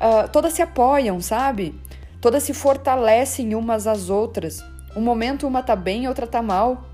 uh, 0.00 0.28
todas 0.28 0.52
se 0.54 0.62
apoiam, 0.62 1.20
sabe? 1.20 1.74
Todas 2.20 2.42
se 2.42 2.52
fortalecem 2.52 3.54
umas 3.54 3.86
às 3.86 4.10
outras. 4.10 4.64
Um 4.96 5.00
momento 5.00 5.46
uma 5.46 5.62
tá 5.62 5.76
bem, 5.76 6.08
outra 6.08 6.26
tá 6.26 6.42
mal. 6.42 6.86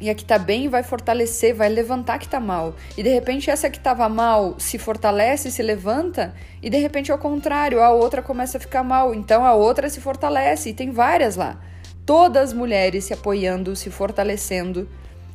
E 0.00 0.08
a 0.08 0.14
que 0.14 0.24
tá 0.24 0.38
bem 0.38 0.68
vai 0.68 0.84
fortalecer, 0.84 1.52
vai 1.52 1.68
levantar 1.68 2.14
a 2.14 2.18
que 2.18 2.28
tá 2.28 2.38
mal. 2.38 2.76
E 2.96 3.02
de 3.02 3.08
repente 3.08 3.50
essa 3.50 3.68
que 3.68 3.80
tava 3.80 4.08
mal 4.08 4.54
se 4.56 4.78
fortalece, 4.78 5.50
se 5.50 5.60
levanta, 5.60 6.34
e 6.62 6.70
de 6.70 6.78
repente 6.78 7.10
ao 7.10 7.18
contrário, 7.18 7.82
a 7.82 7.90
outra 7.90 8.22
começa 8.22 8.58
a 8.58 8.60
ficar 8.60 8.84
mal. 8.84 9.12
Então 9.12 9.44
a 9.44 9.54
outra 9.54 9.90
se 9.90 10.00
fortalece, 10.00 10.70
e 10.70 10.74
tem 10.74 10.92
várias 10.92 11.34
lá. 11.34 11.58
Todas 12.06 12.50
as 12.50 12.52
mulheres 12.52 13.06
se 13.06 13.12
apoiando, 13.12 13.74
se 13.74 13.90
fortalecendo 13.90 14.88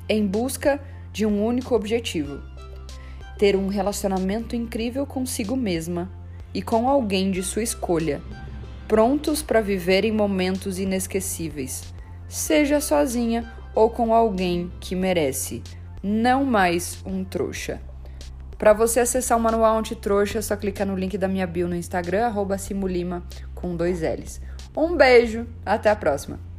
em 0.07 0.25
busca 0.25 0.79
de 1.11 1.25
um 1.25 1.45
único 1.45 1.75
objetivo: 1.75 2.41
ter 3.37 3.57
um 3.57 3.67
relacionamento 3.67 4.55
incrível 4.55 5.05
consigo 5.05 5.57
mesma 5.57 6.22
e 6.53 6.61
com 6.61 6.87
alguém 6.87 7.31
de 7.31 7.41
sua 7.43 7.63
escolha, 7.63 8.21
prontos 8.87 9.41
para 9.41 9.61
viver 9.61 10.05
em 10.05 10.11
momentos 10.11 10.79
inesquecíveis 10.79 11.93
seja 12.33 12.81
sozinha 12.81 13.53
ou 13.75 13.91
com 13.91 14.11
alguém 14.11 14.71
que 14.79 14.95
merece, 14.95 15.61
não 16.01 16.43
mais 16.43 16.97
um 17.05 17.23
trouxa. 17.23 17.79
Para 18.57 18.73
você 18.73 19.01
acessar 19.01 19.37
o 19.37 19.41
manual 19.41 19.77
anti-trouxa, 19.77 20.39
é 20.39 20.41
só 20.41 20.55
clicar 20.55 20.87
no 20.87 20.95
link 20.95 21.15
da 21.15 21.27
minha 21.27 21.45
bio 21.45 21.67
no 21.67 21.75
Instagram, 21.75 22.33
Simulima, 22.57 23.23
com 23.53 23.75
dois 23.75 24.01
L's. 24.01 24.41
Um 24.75 24.97
beijo, 24.97 25.45
até 25.63 25.91
a 25.91 25.95
próxima! 25.95 26.52